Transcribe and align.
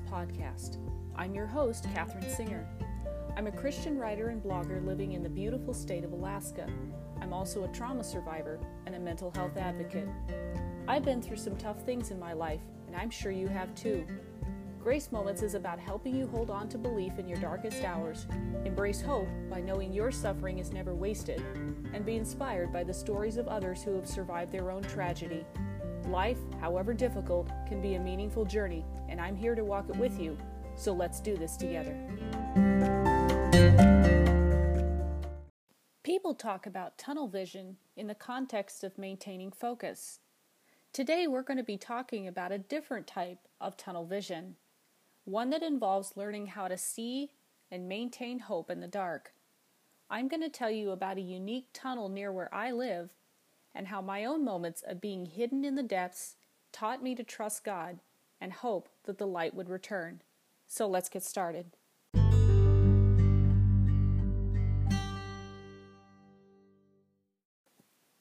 Podcast. 0.00 0.78
I'm 1.16 1.34
your 1.34 1.46
host, 1.46 1.86
Katherine 1.94 2.28
Singer. 2.28 2.68
I'm 3.36 3.46
a 3.46 3.52
Christian 3.52 3.98
writer 3.98 4.28
and 4.28 4.42
blogger 4.42 4.84
living 4.84 5.12
in 5.12 5.22
the 5.22 5.28
beautiful 5.28 5.74
state 5.74 6.04
of 6.04 6.12
Alaska. 6.12 6.66
I'm 7.20 7.32
also 7.32 7.64
a 7.64 7.68
trauma 7.68 8.04
survivor 8.04 8.58
and 8.86 8.94
a 8.94 9.00
mental 9.00 9.30
health 9.30 9.56
advocate. 9.56 10.08
I've 10.88 11.04
been 11.04 11.22
through 11.22 11.36
some 11.36 11.56
tough 11.56 11.82
things 11.84 12.10
in 12.10 12.18
my 12.18 12.32
life, 12.32 12.62
and 12.86 12.96
I'm 12.96 13.10
sure 13.10 13.32
you 13.32 13.48
have 13.48 13.74
too. 13.74 14.06
Grace 14.82 15.12
Moments 15.12 15.42
is 15.42 15.54
about 15.54 15.78
helping 15.78 16.16
you 16.16 16.26
hold 16.26 16.50
on 16.50 16.68
to 16.68 16.76
belief 16.76 17.18
in 17.18 17.28
your 17.28 17.38
darkest 17.38 17.84
hours, 17.84 18.26
embrace 18.64 19.00
hope 19.00 19.28
by 19.48 19.60
knowing 19.60 19.92
your 19.92 20.10
suffering 20.10 20.58
is 20.58 20.72
never 20.72 20.92
wasted, 20.92 21.40
and 21.94 22.04
be 22.04 22.16
inspired 22.16 22.72
by 22.72 22.82
the 22.82 22.92
stories 22.92 23.36
of 23.36 23.46
others 23.46 23.82
who 23.82 23.94
have 23.94 24.08
survived 24.08 24.50
their 24.50 24.72
own 24.72 24.82
tragedy. 24.82 25.44
Life, 26.08 26.38
however 26.60 26.92
difficult, 26.92 27.48
can 27.66 27.80
be 27.80 27.94
a 27.94 28.00
meaningful 28.00 28.44
journey, 28.44 28.84
and 29.08 29.20
I'm 29.20 29.36
here 29.36 29.54
to 29.54 29.64
walk 29.64 29.88
it 29.88 29.96
with 29.96 30.20
you. 30.20 30.36
So 30.76 30.92
let's 30.92 31.20
do 31.20 31.36
this 31.36 31.56
together. 31.56 31.96
People 36.02 36.34
talk 36.34 36.66
about 36.66 36.98
tunnel 36.98 37.28
vision 37.28 37.76
in 37.96 38.06
the 38.06 38.14
context 38.14 38.84
of 38.84 38.98
maintaining 38.98 39.52
focus. 39.52 40.20
Today, 40.92 41.26
we're 41.26 41.42
going 41.42 41.58
to 41.58 41.62
be 41.62 41.78
talking 41.78 42.26
about 42.26 42.52
a 42.52 42.58
different 42.58 43.06
type 43.06 43.48
of 43.60 43.76
tunnel 43.76 44.04
vision 44.04 44.56
one 45.24 45.50
that 45.50 45.62
involves 45.62 46.16
learning 46.16 46.48
how 46.48 46.66
to 46.68 46.76
see 46.76 47.30
and 47.70 47.88
maintain 47.88 48.40
hope 48.40 48.70
in 48.70 48.80
the 48.80 48.88
dark. 48.88 49.32
I'm 50.10 50.28
going 50.28 50.42
to 50.42 50.48
tell 50.48 50.70
you 50.70 50.90
about 50.90 51.16
a 51.16 51.22
unique 51.22 51.68
tunnel 51.72 52.08
near 52.08 52.32
where 52.32 52.52
I 52.52 52.72
live 52.72 53.10
and 53.74 53.88
how 53.88 54.00
my 54.00 54.24
own 54.24 54.44
moments 54.44 54.82
of 54.86 55.00
being 55.00 55.26
hidden 55.26 55.64
in 55.64 55.74
the 55.74 55.82
depths 55.82 56.36
taught 56.72 57.02
me 57.02 57.14
to 57.14 57.22
trust 57.22 57.64
God 57.64 58.00
and 58.40 58.52
hope 58.52 58.88
that 59.04 59.18
the 59.18 59.26
light 59.26 59.54
would 59.54 59.68
return. 59.68 60.22
So 60.66 60.86
let's 60.88 61.08
get 61.08 61.22
started. 61.22 61.66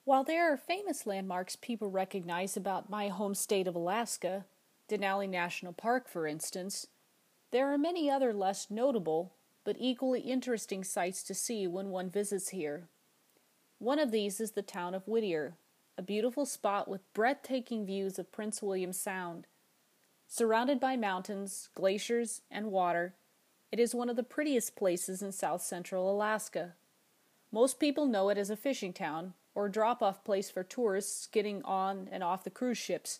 While 0.03 0.23
there 0.25 0.51
are 0.51 0.57
famous 0.57 1.05
landmarks 1.05 1.55
people 1.55 1.89
recognize 1.89 2.57
about 2.57 2.89
my 2.89 3.07
home 3.07 3.33
state 3.33 3.67
of 3.67 3.75
Alaska, 3.75 4.45
Denali 4.89 5.29
National 5.29 5.71
Park, 5.71 6.09
for 6.09 6.27
instance, 6.27 6.87
there 7.51 7.71
are 7.71 7.77
many 7.77 8.09
other 8.09 8.33
less 8.33 8.69
notable 8.69 9.33
but 9.63 9.77
equally 9.79 10.21
interesting 10.21 10.83
sights 10.83 11.23
to 11.23 11.33
see 11.33 11.67
when 11.67 11.89
one 11.89 12.09
visits 12.09 12.49
here. 12.49 12.89
One 13.81 13.97
of 13.97 14.11
these 14.11 14.39
is 14.39 14.51
the 14.51 14.61
town 14.61 14.93
of 14.93 15.07
Whittier, 15.07 15.55
a 15.97 16.03
beautiful 16.03 16.45
spot 16.45 16.87
with 16.87 17.11
breathtaking 17.15 17.83
views 17.83 18.19
of 18.19 18.31
Prince 18.31 18.61
William 18.61 18.93
Sound. 18.93 19.47
Surrounded 20.27 20.79
by 20.79 20.95
mountains, 20.95 21.67
glaciers, 21.73 22.43
and 22.51 22.71
water, 22.71 23.15
it 23.71 23.79
is 23.79 23.95
one 23.95 24.07
of 24.07 24.15
the 24.15 24.21
prettiest 24.21 24.75
places 24.75 25.23
in 25.23 25.31
south 25.31 25.63
central 25.63 26.11
Alaska. 26.11 26.75
Most 27.51 27.79
people 27.79 28.05
know 28.05 28.29
it 28.29 28.37
as 28.37 28.51
a 28.51 28.55
fishing 28.55 28.93
town 28.93 29.33
or 29.55 29.67
drop 29.67 30.03
off 30.03 30.23
place 30.23 30.51
for 30.51 30.63
tourists 30.63 31.25
getting 31.25 31.63
on 31.63 32.07
and 32.11 32.21
off 32.21 32.43
the 32.43 32.51
cruise 32.51 32.77
ships 32.77 33.19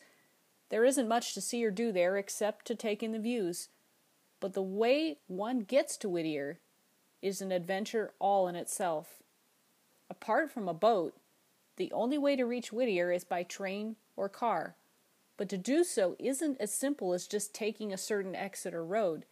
there 0.70 0.86
isn't 0.86 1.08
much 1.08 1.34
to 1.34 1.42
see 1.42 1.66
or 1.66 1.72
do 1.72 1.92
there 1.92 2.18
except 2.18 2.68
to 2.68 2.76
take 2.76 3.02
in 3.02 3.14
the 3.14 3.20
views. 3.20 3.70
But 4.40 4.54
the 4.54 4.62
way 4.62 5.18
one 5.26 5.62
gets 5.62 5.98
to 5.98 6.08
Whittier 6.08 6.60
is 7.20 7.42
an 7.42 7.52
adventure 7.52 8.14
all 8.20 8.48
in 8.48 8.56
itself. 8.56 9.21
Apart 10.12 10.52
from 10.52 10.68
a 10.68 10.74
boat, 10.74 11.16
the 11.78 11.90
only 11.94 12.18
way 12.18 12.36
to 12.36 12.44
reach 12.44 12.74
Whittier 12.74 13.14
is 13.14 13.24
by 13.24 13.44
train 13.44 13.96
or 14.18 14.28
car. 14.28 14.76
But 15.38 15.48
to 15.48 15.58
do 15.58 15.86
so 15.86 16.18
isn't 16.20 16.60
as 16.60 16.74
simple 16.74 17.14
as 17.14 17.28
just 17.28 17.56
taking 17.56 17.94
a 17.94 17.98
certain 17.98 18.36
exit 18.36 18.74
or 18.74 18.84
road. 18.84 19.24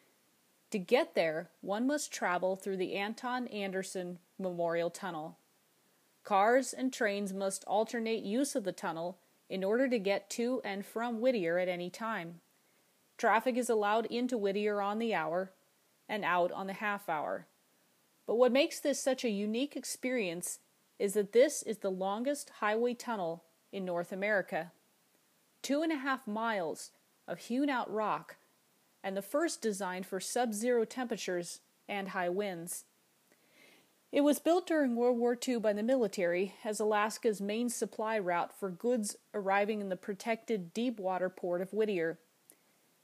To 0.72 0.80
get 0.80 1.16
there, 1.16 1.50
one 1.60 1.86
must 1.86 2.14
travel 2.14 2.56
through 2.56 2.78
the 2.78 2.96
Anton 2.96 3.48
Anderson 3.48 4.20
Memorial 4.40 4.90
Tunnel. 4.90 5.38
Cars 6.24 6.72
and 6.72 6.94
trains 6.94 7.34
must 7.34 7.66
alternate 7.66 8.24
use 8.24 8.56
of 8.56 8.64
the 8.64 8.72
tunnel 8.72 9.18
in 9.50 9.66
order 9.66 9.90
to 9.90 10.00
get 10.00 10.30
to 10.30 10.62
and 10.64 10.86
from 10.86 11.20
Whittier 11.20 11.60
at 11.60 11.68
any 11.68 11.90
time. 11.90 12.40
Traffic 13.18 13.58
is 13.58 13.70
allowed 13.70 14.06
into 14.06 14.38
Whittier 14.38 14.82
on 14.82 14.98
the 15.00 15.14
hour 15.14 15.52
and 16.08 16.24
out 16.24 16.54
on 16.54 16.68
the 16.68 16.74
half 16.74 17.10
hour. 17.10 17.48
But 18.26 18.36
what 18.36 18.54
makes 18.54 18.80
this 18.80 19.04
such 19.04 19.26
a 19.26 19.30
unique 19.30 19.76
experience 19.76 20.60
is 21.00 21.14
that 21.14 21.32
this 21.32 21.64
is 21.64 21.78
the 21.78 21.90
longest 21.90 22.52
highway 22.60 22.94
tunnel 22.94 23.46
in 23.72 23.86
North 23.86 24.12
America. 24.12 24.72
Two 25.62 25.82
and 25.82 25.92
a 25.92 25.98
half 25.98 26.28
miles 26.28 26.92
of 27.28 27.40
hewn 27.40 27.70
out 27.70 27.92
rock, 27.92 28.36
and 29.04 29.16
the 29.16 29.22
first 29.22 29.62
designed 29.62 30.06
for 30.06 30.20
sub 30.20 30.54
zero 30.54 30.84
temperatures 30.84 31.62
and 31.88 32.10
high 32.10 32.30
winds. 32.30 32.84
It 34.12 34.22
was 34.22 34.40
built 34.40 34.66
during 34.66 34.96
World 34.96 35.20
War 35.20 35.38
II 35.48 35.60
by 35.60 35.74
the 35.74 35.84
military 35.84 36.56
as 36.66 36.80
Alaska's 36.80 37.40
main 37.40 37.70
supply 37.70 38.18
route 38.18 38.52
for 38.58 38.70
goods 38.72 39.16
arriving 39.36 39.82
in 39.82 39.90
the 39.90 39.96
protected 39.96 40.74
deep 40.74 41.00
water 41.00 41.30
port 41.30 41.62
of 41.62 41.74
Whittier. 41.74 42.18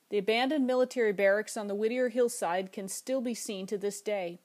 The 0.09 0.17
abandoned 0.17 0.65
military 0.65 1.13
barracks 1.13 1.57
on 1.57 1.67
the 1.67 1.75
Whittier 1.75 2.09
hillside 2.09 2.71
can 2.71 2.87
still 2.87 3.21
be 3.21 3.35
seen 3.35 3.67
to 3.67 3.77
this 3.77 4.01
day. 4.01 4.39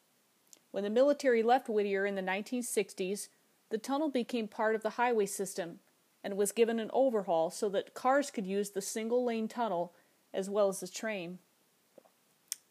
When 0.71 0.85
the 0.85 0.91
military 0.91 1.43
left 1.43 1.69
Whittier 1.69 2.05
in 2.05 2.15
the 2.15 2.23
1960s, 2.23 3.29
the 3.71 3.79
tunnel 3.79 4.11
became 4.11 4.49
part 4.49 4.75
of 4.75 4.83
the 4.83 4.91
highway 4.91 5.27
system 5.27 5.79
and 6.23 6.37
was 6.37 6.53
given 6.53 6.79
an 6.79 6.91
overhaul 6.93 7.51
so 7.51 7.69
that 7.71 7.95
cars 7.95 8.31
could 8.31 8.47
use 8.47 8.71
the 8.71 8.83
single 8.83 9.25
lane 9.25 9.49
tunnel 9.49 9.95
as 10.35 10.51
well 10.51 10.69
as 10.69 10.81
the 10.81 10.89
train. 10.89 11.39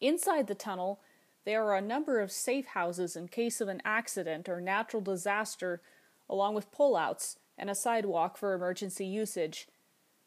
Inside 0.00 0.46
the 0.46 0.54
tunnel, 0.54 1.00
there 1.44 1.64
are 1.64 1.76
a 1.76 1.82
number 1.82 2.20
of 2.20 2.30
safe 2.30 2.66
houses 2.66 3.16
in 3.16 3.28
case 3.28 3.60
of 3.60 3.68
an 3.68 3.82
accident 3.84 4.48
or 4.48 4.60
natural 4.60 5.02
disaster, 5.02 5.80
along 6.28 6.54
with 6.54 6.72
pullouts 6.72 7.36
and 7.58 7.68
a 7.68 7.74
sidewalk 7.74 8.36
for 8.36 8.54
emergency 8.54 9.06
usage. 9.06 9.66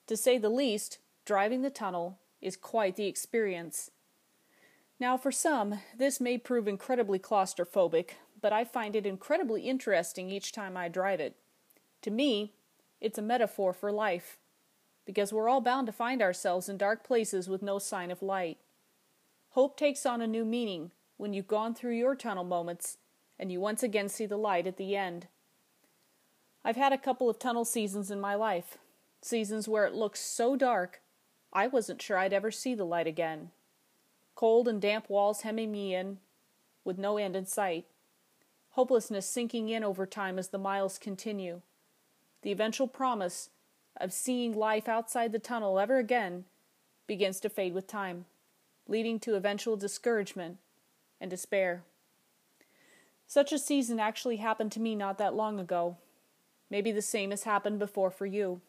To 0.08 0.18
say 0.18 0.38
the 0.38 0.50
least, 0.50 1.00
driving 1.26 1.62
the 1.62 1.70
tunnel 1.70 2.20
is 2.42 2.58
quite 2.58 2.96
the 2.96 3.08
experience. 3.08 3.90
Now, 5.00 5.18
for 5.18 5.32
some, 5.32 5.80
this 5.98 6.20
may 6.20 6.38
prove 6.38 6.68
incredibly 6.68 7.20
claustrophobic, 7.20 8.12
but 8.44 8.52
I 8.54 8.66
find 8.66 8.94
it 8.94 9.06
incredibly 9.06 9.62
interesting 9.62 10.30
each 10.30 10.52
time 10.52 10.76
I 10.76 10.90
drive 10.90 11.22
it. 11.22 11.38
To 12.02 12.12
me, 12.12 12.52
it's 13.00 13.18
a 13.18 13.22
metaphor 13.22 13.72
for 13.72 13.90
life, 13.90 14.38
because 15.06 15.32
we're 15.32 15.48
all 15.48 15.62
bound 15.62 15.88
to 15.88 15.94
find 15.94 16.22
ourselves 16.22 16.68
in 16.68 16.78
dark 16.78 17.06
places 17.06 17.48
with 17.48 17.62
no 17.62 17.80
sign 17.80 18.12
of 18.12 18.22
light. 18.22 18.58
Hope 19.52 19.78
takes 19.78 20.06
on 20.06 20.22
a 20.22 20.28
new 20.28 20.44
meaning 20.44 20.92
when 21.16 21.32
you've 21.34 21.48
gone 21.48 21.74
through 21.74 21.96
your 21.96 22.16
tunnel 22.16 22.44
moments 22.44 22.98
and 23.40 23.50
you 23.50 23.62
once 23.62 23.82
again 23.82 24.10
see 24.10 24.26
the 24.26 24.38
light 24.38 24.68
at 24.68 24.76
the 24.76 24.94
end. 24.94 25.28
I've 26.66 26.76
had 26.76 26.92
a 26.92 26.98
couple 26.98 27.30
of 27.30 27.40
tunnel 27.40 27.64
seasons 27.64 28.12
in 28.12 28.20
my 28.20 28.36
life, 28.36 28.78
seasons 29.22 29.70
where 29.70 29.86
it 29.86 29.96
looked 29.96 30.18
so 30.18 30.58
dark 30.58 31.02
I 31.54 31.68
wasn't 31.68 32.02
sure 32.02 32.18
I'd 32.18 32.34
ever 32.34 32.52
see 32.52 32.76
the 32.76 32.84
light 32.84 33.08
again. 33.08 33.52
Cold 34.36 34.68
and 34.68 34.82
damp 34.82 35.10
walls 35.10 35.42
hemming 35.42 35.72
me 35.72 35.96
in, 35.96 36.18
with 36.84 36.98
no 36.98 37.18
end 37.18 37.38
in 37.38 37.46
sight. 37.46 37.86
Hopelessness 38.74 39.28
sinking 39.28 39.70
in 39.70 39.84
over 39.84 40.06
time 40.06 40.40
as 40.40 40.50
the 40.50 40.58
miles 40.58 40.98
continue. 40.98 41.62
The 42.42 42.52
eventual 42.52 42.88
promise 42.88 43.50
of 43.98 44.12
seeing 44.12 44.54
life 44.54 44.90
outside 44.90 45.32
the 45.32 45.40
tunnel 45.40 45.80
ever 45.80 45.98
again 45.98 46.46
begins 47.06 47.40
to 47.42 47.50
fade 47.50 47.74
with 47.74 47.86
time, 47.86 48.26
leading 48.88 49.20
to 49.22 49.36
eventual 49.36 49.78
discouragement 49.78 50.58
and 51.22 51.30
despair. 51.30 51.84
Such 53.28 53.52
a 53.52 53.60
season 53.60 54.00
actually 54.00 54.38
happened 54.38 54.72
to 54.74 54.80
me 54.80 54.96
not 54.96 55.20
that 55.20 55.36
long 55.36 55.60
ago. 55.60 55.98
Maybe 56.70 56.92
the 56.92 57.02
same 57.02 57.30
has 57.30 57.44
happened 57.44 57.78
before 57.78 58.10
for 58.10 58.26
you. 58.26 58.62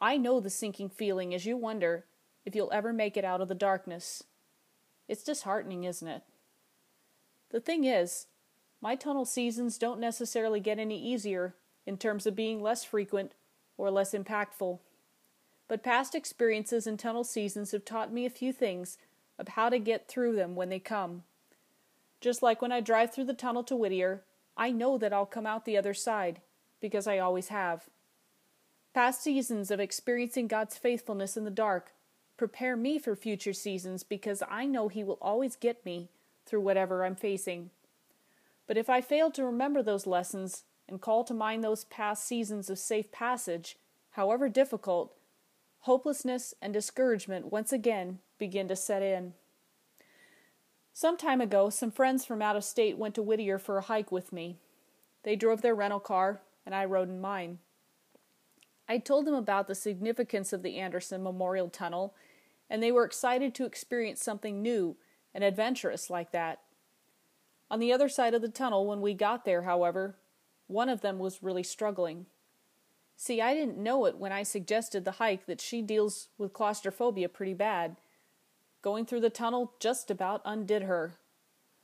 I 0.00 0.16
know 0.16 0.40
the 0.40 0.50
sinking 0.50 0.90
feeling 0.90 1.32
as 1.32 1.46
you 1.46 1.56
wonder 1.56 2.04
if 2.44 2.56
you'll 2.56 2.72
ever 2.72 2.92
make 2.92 3.16
it 3.16 3.24
out 3.24 3.40
of 3.40 3.48
the 3.48 3.54
darkness. 3.54 4.24
It's 5.06 5.22
disheartening, 5.22 5.84
isn't 5.84 6.08
it? 6.08 6.22
The 7.50 7.60
thing 7.60 7.84
is, 7.84 8.26
my 8.80 8.94
tunnel 8.94 9.24
seasons 9.24 9.78
don't 9.78 10.00
necessarily 10.00 10.60
get 10.60 10.78
any 10.78 11.00
easier 11.00 11.54
in 11.86 11.96
terms 11.96 12.26
of 12.26 12.36
being 12.36 12.62
less 12.62 12.84
frequent 12.84 13.32
or 13.76 13.90
less 13.90 14.12
impactful. 14.12 14.78
But 15.68 15.82
past 15.82 16.14
experiences 16.14 16.86
and 16.86 16.98
tunnel 16.98 17.24
seasons 17.24 17.72
have 17.72 17.84
taught 17.84 18.12
me 18.12 18.24
a 18.24 18.30
few 18.30 18.52
things 18.52 18.98
of 19.38 19.48
how 19.48 19.68
to 19.68 19.78
get 19.78 20.08
through 20.08 20.34
them 20.34 20.54
when 20.54 20.68
they 20.68 20.78
come. 20.78 21.22
Just 22.20 22.42
like 22.42 22.60
when 22.60 22.72
I 22.72 22.80
drive 22.80 23.12
through 23.12 23.24
the 23.24 23.34
tunnel 23.34 23.62
to 23.64 23.76
Whittier, 23.76 24.22
I 24.56 24.70
know 24.70 24.98
that 24.98 25.12
I'll 25.12 25.26
come 25.26 25.46
out 25.46 25.64
the 25.64 25.76
other 25.76 25.94
side, 25.94 26.40
because 26.80 27.06
I 27.06 27.18
always 27.18 27.48
have. 27.48 27.84
Past 28.94 29.22
seasons 29.22 29.70
of 29.70 29.78
experiencing 29.78 30.48
God's 30.48 30.76
faithfulness 30.76 31.36
in 31.36 31.44
the 31.44 31.50
dark 31.50 31.92
prepare 32.36 32.76
me 32.76 32.98
for 32.98 33.14
future 33.14 33.52
seasons 33.52 34.02
because 34.02 34.42
I 34.48 34.66
know 34.66 34.88
He 34.88 35.04
will 35.04 35.18
always 35.20 35.54
get 35.54 35.84
me 35.84 36.08
through 36.46 36.62
whatever 36.62 37.04
I'm 37.04 37.14
facing. 37.14 37.70
But 38.68 38.76
if 38.76 38.88
I 38.88 39.00
fail 39.00 39.32
to 39.32 39.44
remember 39.44 39.82
those 39.82 40.06
lessons 40.06 40.62
and 40.88 41.00
call 41.00 41.24
to 41.24 41.34
mind 41.34 41.64
those 41.64 41.84
past 41.84 42.24
seasons 42.24 42.70
of 42.70 42.78
safe 42.78 43.10
passage, 43.10 43.76
however 44.10 44.48
difficult, 44.48 45.16
hopelessness 45.80 46.54
and 46.60 46.72
discouragement 46.72 47.50
once 47.50 47.72
again 47.72 48.20
begin 48.38 48.68
to 48.68 48.76
set 48.76 49.02
in. 49.02 49.32
Some 50.92 51.16
time 51.16 51.40
ago, 51.40 51.70
some 51.70 51.90
friends 51.90 52.24
from 52.24 52.42
out 52.42 52.56
of 52.56 52.64
state 52.64 52.98
went 52.98 53.14
to 53.14 53.22
Whittier 53.22 53.58
for 53.58 53.78
a 53.78 53.82
hike 53.82 54.12
with 54.12 54.32
me. 54.32 54.58
They 55.22 55.34
drove 55.36 55.62
their 55.62 55.74
rental 55.74 56.00
car, 56.00 56.42
and 56.66 56.74
I 56.74 56.84
rode 56.84 57.08
in 57.08 57.20
mine. 57.20 57.58
I 58.88 58.98
told 58.98 59.26
them 59.26 59.34
about 59.34 59.66
the 59.66 59.74
significance 59.74 60.52
of 60.52 60.62
the 60.62 60.76
Anderson 60.78 61.22
Memorial 61.22 61.68
Tunnel, 61.68 62.14
and 62.68 62.82
they 62.82 62.92
were 62.92 63.04
excited 63.04 63.54
to 63.54 63.64
experience 63.64 64.22
something 64.22 64.60
new 64.60 64.96
and 65.34 65.44
adventurous 65.44 66.10
like 66.10 66.32
that. 66.32 66.60
On 67.70 67.80
the 67.80 67.92
other 67.92 68.08
side 68.08 68.34
of 68.34 68.42
the 68.42 68.48
tunnel, 68.48 68.86
when 68.86 69.00
we 69.00 69.14
got 69.14 69.44
there, 69.44 69.62
however, 69.62 70.16
one 70.66 70.88
of 70.88 71.00
them 71.00 71.18
was 71.18 71.42
really 71.42 71.62
struggling. 71.62 72.26
See, 73.16 73.40
I 73.40 73.52
didn't 73.52 73.78
know 73.78 74.04
it 74.04 74.16
when 74.16 74.32
I 74.32 74.42
suggested 74.42 75.04
the 75.04 75.12
hike 75.12 75.46
that 75.46 75.60
she 75.60 75.82
deals 75.82 76.28
with 76.38 76.52
claustrophobia 76.52 77.28
pretty 77.28 77.54
bad. 77.54 77.96
Going 78.80 79.04
through 79.04 79.20
the 79.20 79.30
tunnel 79.30 79.72
just 79.80 80.10
about 80.10 80.40
undid 80.44 80.82
her. 80.82 81.14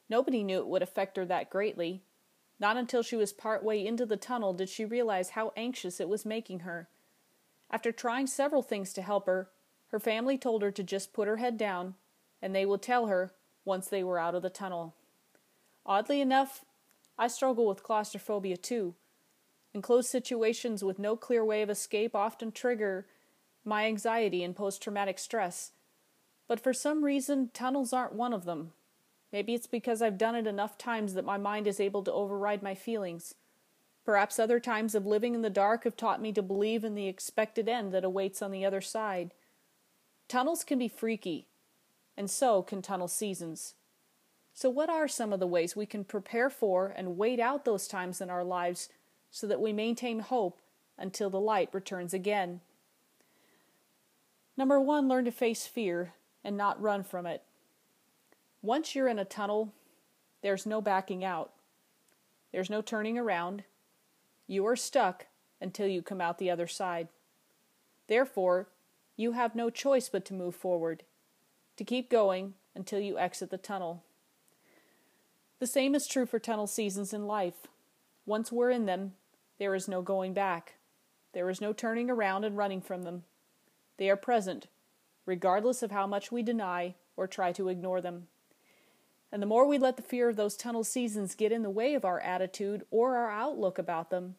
Nobody 0.09 0.45
knew 0.45 0.59
it 0.59 0.69
would 0.69 0.83
affect 0.83 1.17
her 1.17 1.27
that 1.27 1.51
greatly. 1.51 2.03
Not 2.61 2.77
until 2.77 3.03
she 3.03 3.17
was 3.17 3.33
part 3.33 3.65
way 3.65 3.85
into 3.85 4.07
the 4.07 4.17
tunnel 4.17 4.53
did 4.53 4.69
she 4.69 4.85
realize 4.85 5.31
how 5.31 5.53
anxious 5.57 5.99
it 6.01 6.09
was 6.09 6.25
making 6.25 6.61
her. 6.61 6.89
After 7.71 7.91
trying 7.91 8.29
several 8.29 8.63
things 8.63 8.93
to 8.93 9.03
help 9.03 9.27
her, 9.27 9.51
her 9.89 9.99
family 9.99 10.39
told 10.39 10.63
her 10.63 10.71
to 10.71 10.83
just 10.83 11.13
put 11.13 11.27
her 11.27 11.39
head 11.39 11.59
down, 11.59 11.95
and 12.41 12.55
they 12.55 12.65
would 12.65 12.83
tell 12.83 13.07
her 13.07 13.33
once 13.65 13.89
they 13.89 14.05
were 14.05 14.19
out 14.19 14.35
of 14.35 14.43
the 14.43 14.51
tunnel. 14.51 14.95
Oddly 15.87 16.21
enough, 16.21 16.65
I 17.19 17.29
struggle 17.29 17.67
with 17.67 17.83
claustrophobia 17.83 18.57
too. 18.57 18.95
Enclosed 19.75 20.09
situations 20.09 20.85
with 20.85 20.99
no 20.99 21.17
clear 21.17 21.45
way 21.45 21.63
of 21.63 21.71
escape 21.71 22.15
often 22.15 22.53
trigger 22.53 23.07
my 23.65 23.87
anxiety 23.87 24.43
and 24.43 24.55
post 24.55 24.83
traumatic 24.83 25.19
stress. 25.19 25.73
But 26.47 26.61
for 26.61 26.73
some 26.73 27.05
reason, 27.05 27.51
tunnels 27.53 27.93
aren't 27.93 28.15
one 28.15 28.33
of 28.33 28.45
them. 28.45 28.73
Maybe 29.33 29.55
it's 29.55 29.67
because 29.67 30.01
I've 30.01 30.19
done 30.19 30.37
it 30.37 30.47
enough 30.47 30.79
times 30.79 31.15
that 31.15 31.25
my 31.25 31.37
mind 31.37 31.67
is 31.67 31.81
able 31.81 32.03
to 32.05 32.13
override 32.13 32.63
my 32.63 32.75
feelings. 32.75 33.35
Perhaps 34.05 34.39
other 34.39 34.61
times 34.61 34.95
of 34.95 35.07
living 35.07 35.35
in 35.35 35.43
the 35.43 35.51
dark 35.51 35.85
have 35.85 35.97
taught 35.97 36.21
me 36.21 36.33
to 36.33 36.43
believe 36.43 36.85
in 36.85 36.95
the 36.95 37.09
expected 37.09 37.69
end 37.69 37.93
that 37.93 38.05
awaits 38.05 38.43
on 38.43 38.51
the 38.51 38.65
other 38.65 38.81
side. 38.81 39.33
Tunnels 40.29 40.63
can 40.63 40.79
be 40.79 40.89
freaky, 40.89 41.49
and 42.17 42.31
so 42.31 42.63
can 42.63 42.83
tunnel 42.83 43.09
seasons. 43.09 43.75
So, 44.55 44.71
what 44.71 44.89
are 44.89 45.09
some 45.09 45.33
of 45.33 45.41
the 45.41 45.47
ways 45.47 45.75
we 45.75 45.85
can 45.85 46.05
prepare 46.05 46.49
for 46.49 46.95
and 46.97 47.19
wait 47.19 47.41
out 47.41 47.65
those 47.65 47.89
times 47.89 48.21
in 48.21 48.31
our 48.31 48.45
lives 48.45 48.89
so 49.35 49.49
that 49.49 49.61
we 49.61 49.73
maintain 49.73 50.21
hope 50.21 50.61
until 50.97 51.29
the 51.29 51.41
light 51.41 51.69
returns 51.73 52.15
again. 52.15 52.61
Number 54.57 54.81
one, 54.81 55.09
learn 55.09 55.25
to 55.25 55.33
face 55.33 55.67
fear 55.67 56.13
and 56.45 56.57
not 56.57 56.81
run 56.81 57.03
from 57.03 57.27
it. 57.27 57.43
Once 58.63 58.95
you're 58.95 59.09
in 59.09 59.19
a 59.19 59.25
tunnel, 59.25 59.73
there's 60.43 60.67
no 60.67 60.81
backing 60.81 61.25
out. 61.25 61.51
There's 62.53 62.71
no 62.71 62.81
turning 62.81 63.19
around. 63.19 63.65
You 64.47 64.65
are 64.67 64.77
stuck 64.77 65.27
until 65.61 65.89
you 65.89 66.01
come 66.01 66.21
out 66.21 66.39
the 66.39 66.51
other 66.51 66.69
side. 66.69 67.09
Therefore, 68.07 68.69
you 69.17 69.33
have 69.33 69.57
no 69.57 69.71
choice 69.71 70.09
but 70.09 70.25
to 70.27 70.35
move 70.35 70.55
forward, 70.55 71.03
to 71.77 71.85
keep 71.85 72.09
going 72.09 72.55
until 72.75 73.01
you 73.01 73.19
exit 73.19 73.51
the 73.51 73.59
tunnel. 73.59 74.05
The 75.61 75.67
same 75.67 75.95
is 75.95 76.07
true 76.07 76.27
for 76.27 76.39
tunnel 76.39 76.67
seasons 76.67 77.13
in 77.13 77.27
life. 77.27 77.67
Once 78.27 78.51
we're 78.51 78.71
in 78.71 78.87
them, 78.87 79.13
there 79.59 79.75
is 79.75 79.89
no 79.89 80.03
going 80.03 80.35
back. 80.35 80.75
There 81.33 81.49
is 81.49 81.61
no 81.61 81.73
turning 81.73 82.11
around 82.11 82.45
and 82.45 82.57
running 82.57 82.81
from 82.81 83.03
them. 83.03 83.25
They 83.97 84.11
are 84.11 84.17
present, 84.17 84.67
regardless 85.27 85.83
of 85.83 85.91
how 85.91 86.07
much 86.07 86.33
we 86.33 86.43
deny 86.43 86.95
or 87.17 87.27
try 87.27 87.53
to 87.53 87.69
ignore 87.69 88.01
them. 88.01 88.27
And 89.31 89.43
the 89.43 89.47
more 89.47 89.67
we 89.67 89.79
let 89.79 89.97
the 89.97 90.03
fear 90.03 90.29
of 90.29 90.37
those 90.37 90.57
tunnel 90.57 90.85
seasons 90.85 91.35
get 91.35 91.53
in 91.53 91.63
the 91.63 91.71
way 91.71 91.95
of 91.95 92.05
our 92.05 92.21
attitude 92.21 92.85
or 92.91 93.17
our 93.17 93.31
outlook 93.31 93.79
about 93.79 94.11
them, 94.11 94.37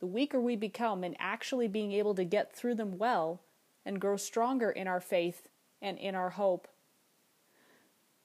the 0.00 0.06
weaker 0.06 0.40
we 0.40 0.56
become 0.56 1.04
in 1.04 1.16
actually 1.18 1.68
being 1.68 1.92
able 1.92 2.14
to 2.14 2.24
get 2.24 2.54
through 2.54 2.74
them 2.74 2.98
well 2.98 3.40
and 3.84 4.00
grow 4.00 4.16
stronger 4.16 4.70
in 4.70 4.88
our 4.88 5.00
faith 5.00 5.48
and 5.80 5.98
in 5.98 6.14
our 6.14 6.30
hope. 6.30 6.68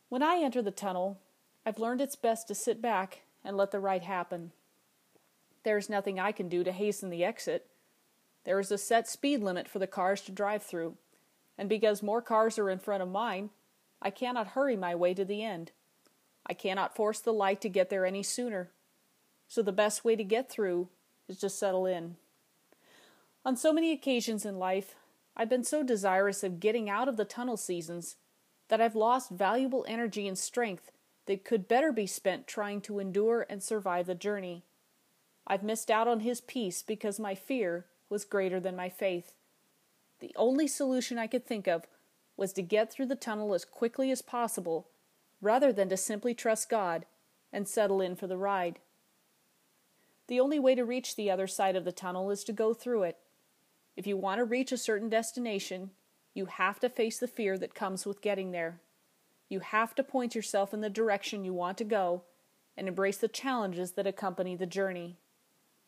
When 0.10 0.24
I 0.24 0.38
enter 0.38 0.62
the 0.62 0.72
tunnel, 0.72 1.20
I've 1.66 1.80
learned 1.80 2.02
it's 2.02 2.16
best 2.16 2.48
to 2.48 2.56
sit 2.56 2.82
back 2.82 3.22
and 3.44 3.56
let 3.56 3.72
the 3.72 3.80
right 3.80 4.02
happen. 4.02 4.52
There 5.64 5.78
is 5.78 5.90
nothing 5.90 6.20
I 6.20 6.32
can 6.32 6.50
do 6.50 6.64
to 6.64 6.72
hasten 6.72 7.10
the 7.10 7.24
exit. 7.24 7.68
There 8.46 8.60
is 8.60 8.72
a 8.72 8.78
set 8.78 9.08
speed 9.08 9.42
limit 9.42 9.68
for 9.68 9.78
the 9.78 9.88
cars 9.88 10.22
to 10.22 10.32
drive 10.32 10.64
through, 10.64 10.98
and 11.58 11.70
because 11.70 12.02
more 12.02 12.22
cars 12.22 12.58
are 12.58 12.70
in 12.70 12.80
front 12.80 13.04
of 13.04 13.10
mine, 13.10 13.52
I 14.02 14.10
cannot 14.10 14.48
hurry 14.48 14.76
my 14.76 14.96
way 14.96 15.14
to 15.14 15.24
the 15.24 15.44
end. 15.44 15.72
I 16.48 16.54
cannot 16.54 16.96
force 16.96 17.20
the 17.20 17.34
light 17.34 17.62
to 17.62 17.70
get 17.70 17.92
there 17.92 18.06
any 18.06 18.24
sooner. 18.24 18.72
So 19.48 19.62
the 19.62 19.72
best 19.72 20.04
way 20.04 20.16
to 20.16 20.24
get 20.24 20.50
through 20.50 20.90
is 21.28 21.38
to 21.40 21.50
settle 21.50 21.86
in. 21.86 22.16
On 23.46 23.56
so 23.56 23.72
many 23.72 23.92
occasions 23.92 24.46
in 24.46 24.58
life, 24.58 24.96
I've 25.38 25.50
been 25.50 25.64
so 25.64 25.84
desirous 25.84 26.44
of 26.44 26.60
getting 26.60 26.90
out 26.90 27.08
of 27.08 27.18
the 27.18 27.26
tunnel 27.26 27.58
seasons 27.58 28.16
that 28.70 28.82
I've 28.82 28.96
lost 28.96 29.30
valuable 29.30 29.86
energy 29.88 30.28
and 30.28 30.38
strength 30.38 30.92
that 31.32 31.46
could 31.46 31.70
better 31.70 31.94
be 31.94 32.06
spent 32.06 32.46
trying 32.46 32.82
to 32.82 33.00
endure 33.00 33.46
and 33.50 33.64
survive 33.64 34.06
the 34.06 34.14
journey. 34.14 34.66
I've 35.48 35.64
missed 35.64 35.90
out 35.90 36.06
on 36.06 36.20
his 36.20 36.42
peace 36.42 36.84
because 36.84 37.22
my 37.22 37.36
fear 37.36 37.86
was 38.10 38.26
greater 38.26 38.60
than 38.60 38.76
my 38.76 38.90
faith. 38.90 39.34
The 40.20 40.34
only 40.36 40.68
solution 40.68 41.18
I 41.18 41.28
could 41.28 41.46
think 41.46 41.70
of 41.70 41.86
was 42.36 42.52
to 42.54 42.62
get 42.62 42.92
through 42.92 43.06
the 43.06 43.16
tunnel 43.16 43.54
as 43.54 43.64
quickly 43.64 44.12
as 44.12 44.22
possible, 44.22 44.90
rather 45.42 45.72
than 45.72 45.88
to 45.88 45.96
simply 45.96 46.34
trust 46.34 46.70
God 46.70 47.06
and 47.54 47.66
settle 47.66 48.02
in 48.02 48.18
for 48.18 48.28
the 48.28 48.36
ride. 48.36 48.80
The 50.28 50.42
only 50.42 50.60
way 50.60 50.76
to 50.76 50.84
reach 50.84 51.16
the 51.16 51.32
other 51.32 51.48
side 51.48 51.78
of 51.78 51.86
the 51.86 51.94
tunnel 51.94 52.30
is 52.30 52.44
to 52.44 52.52
go 52.52 52.74
through 52.74 53.04
it. 53.04 53.20
If 53.96 54.06
you 54.06 54.18
want 54.18 54.40
to 54.40 54.44
reach 54.44 54.74
a 54.74 54.78
certain 54.78 55.08
destination, 55.08 55.92
you 56.34 56.48
have 56.48 56.82
to 56.82 56.90
face 56.90 57.20
the 57.20 57.28
fear 57.30 57.58
that 57.58 57.74
comes 57.74 58.06
with 58.06 58.22
getting 58.22 58.52
there. 58.52 58.82
You 59.52 59.60
have 59.60 59.94
to 59.96 60.04
point 60.04 60.34
yourself 60.34 60.74
in 60.74 60.80
the 60.80 60.90
direction 60.90 61.44
you 61.44 61.52
want 61.54 61.78
to 61.80 61.84
go 61.84 62.22
and 62.78 62.88
embrace 62.88 63.18
the 63.18 63.28
challenges 63.28 63.92
that 63.92 64.08
accompany 64.08 64.56
the 64.56 64.66
journey. 64.66 65.18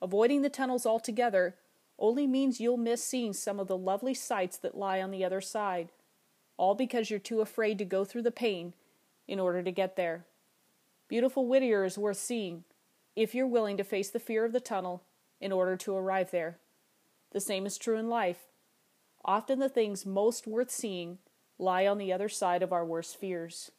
Avoiding 0.02 0.42
the 0.42 0.50
tunnels 0.50 0.86
altogether 0.86 1.56
only 1.98 2.28
means 2.28 2.60
you'll 2.60 2.76
miss 2.76 3.02
seeing 3.02 3.32
some 3.32 3.62
of 3.62 3.70
the 3.70 3.78
lovely 3.78 4.14
sights 4.14 4.58
that 4.58 4.78
lie 4.78 5.02
on 5.02 5.12
the 5.12 5.24
other 5.24 5.40
side, 5.40 5.94
all 6.58 6.76
because 6.76 7.10
you're 7.10 7.20
too 7.20 7.40
afraid 7.40 7.78
to 7.78 7.86
go 7.86 8.04
through 8.04 8.24
the 8.24 8.32
pain 8.32 8.74
in 9.30 9.40
order 9.40 9.64
to 9.64 9.72
get 9.72 9.96
there. 9.96 10.26
Beautiful 11.08 11.48
Whittier 11.48 11.86
is 11.86 11.98
worth 11.98 12.18
seeing 12.18 12.66
if 13.16 13.34
you're 13.34 13.48
willing 13.48 13.78
to 13.78 13.86
face 13.86 14.10
the 14.10 14.20
fear 14.20 14.44
of 14.44 14.52
the 14.52 14.60
tunnel 14.60 15.04
in 15.40 15.54
order 15.54 15.78
to 15.78 15.96
arrive 15.96 16.32
there. 16.32 16.58
The 17.32 17.40
same 17.40 17.66
is 17.66 17.78
true 17.78 17.96
in 17.96 18.10
life. 18.10 18.50
Often 19.24 19.60
the 19.60 19.70
things 19.70 20.06
most 20.06 20.48
worth 20.48 20.70
seeing 20.70 21.20
lie 21.58 21.88
on 21.88 21.98
the 21.98 22.12
other 22.12 22.30
side 22.30 22.64
of 22.64 22.74
our 22.74 22.86
worst 22.86 23.20
fears. 23.20 23.72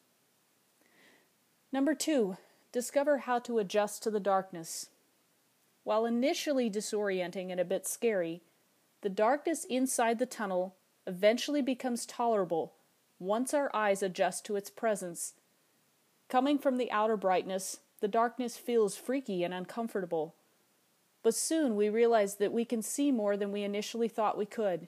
Number 1.71 1.93
two, 1.93 2.37
discover 2.71 3.19
how 3.19 3.39
to 3.39 3.59
adjust 3.59 4.03
to 4.03 4.11
the 4.11 4.19
darkness. 4.19 4.87
While 5.83 6.05
initially 6.05 6.69
disorienting 6.69 7.51
and 7.51 7.59
a 7.59 7.65
bit 7.65 7.85
scary, 7.85 8.41
the 9.01 9.09
darkness 9.09 9.65
inside 9.65 10.19
the 10.19 10.25
tunnel 10.25 10.75
eventually 11.05 11.61
becomes 11.61 12.05
tolerable 12.05 12.73
once 13.19 13.53
our 13.53 13.69
eyes 13.75 14.01
adjust 14.01 14.45
to 14.45 14.55
its 14.55 14.69
presence. 14.69 15.33
Coming 16.27 16.57
from 16.57 16.77
the 16.77 16.91
outer 16.91 17.17
brightness, 17.17 17.79
the 18.01 18.07
darkness 18.07 18.57
feels 18.57 18.97
freaky 18.97 19.43
and 19.43 19.53
uncomfortable. 19.53 20.35
But 21.23 21.35
soon 21.35 21.75
we 21.75 21.89
realize 21.89 22.35
that 22.35 22.51
we 22.51 22.65
can 22.65 22.81
see 22.81 23.11
more 23.11 23.37
than 23.37 23.51
we 23.51 23.63
initially 23.63 24.07
thought 24.07 24.37
we 24.37 24.45
could. 24.45 24.87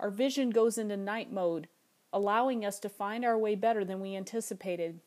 Our 0.00 0.10
vision 0.10 0.50
goes 0.50 0.78
into 0.78 0.96
night 0.96 1.32
mode, 1.32 1.68
allowing 2.12 2.64
us 2.64 2.78
to 2.80 2.88
find 2.88 3.24
our 3.24 3.38
way 3.38 3.54
better 3.54 3.84
than 3.84 4.00
we 4.00 4.16
anticipated. 4.16 5.00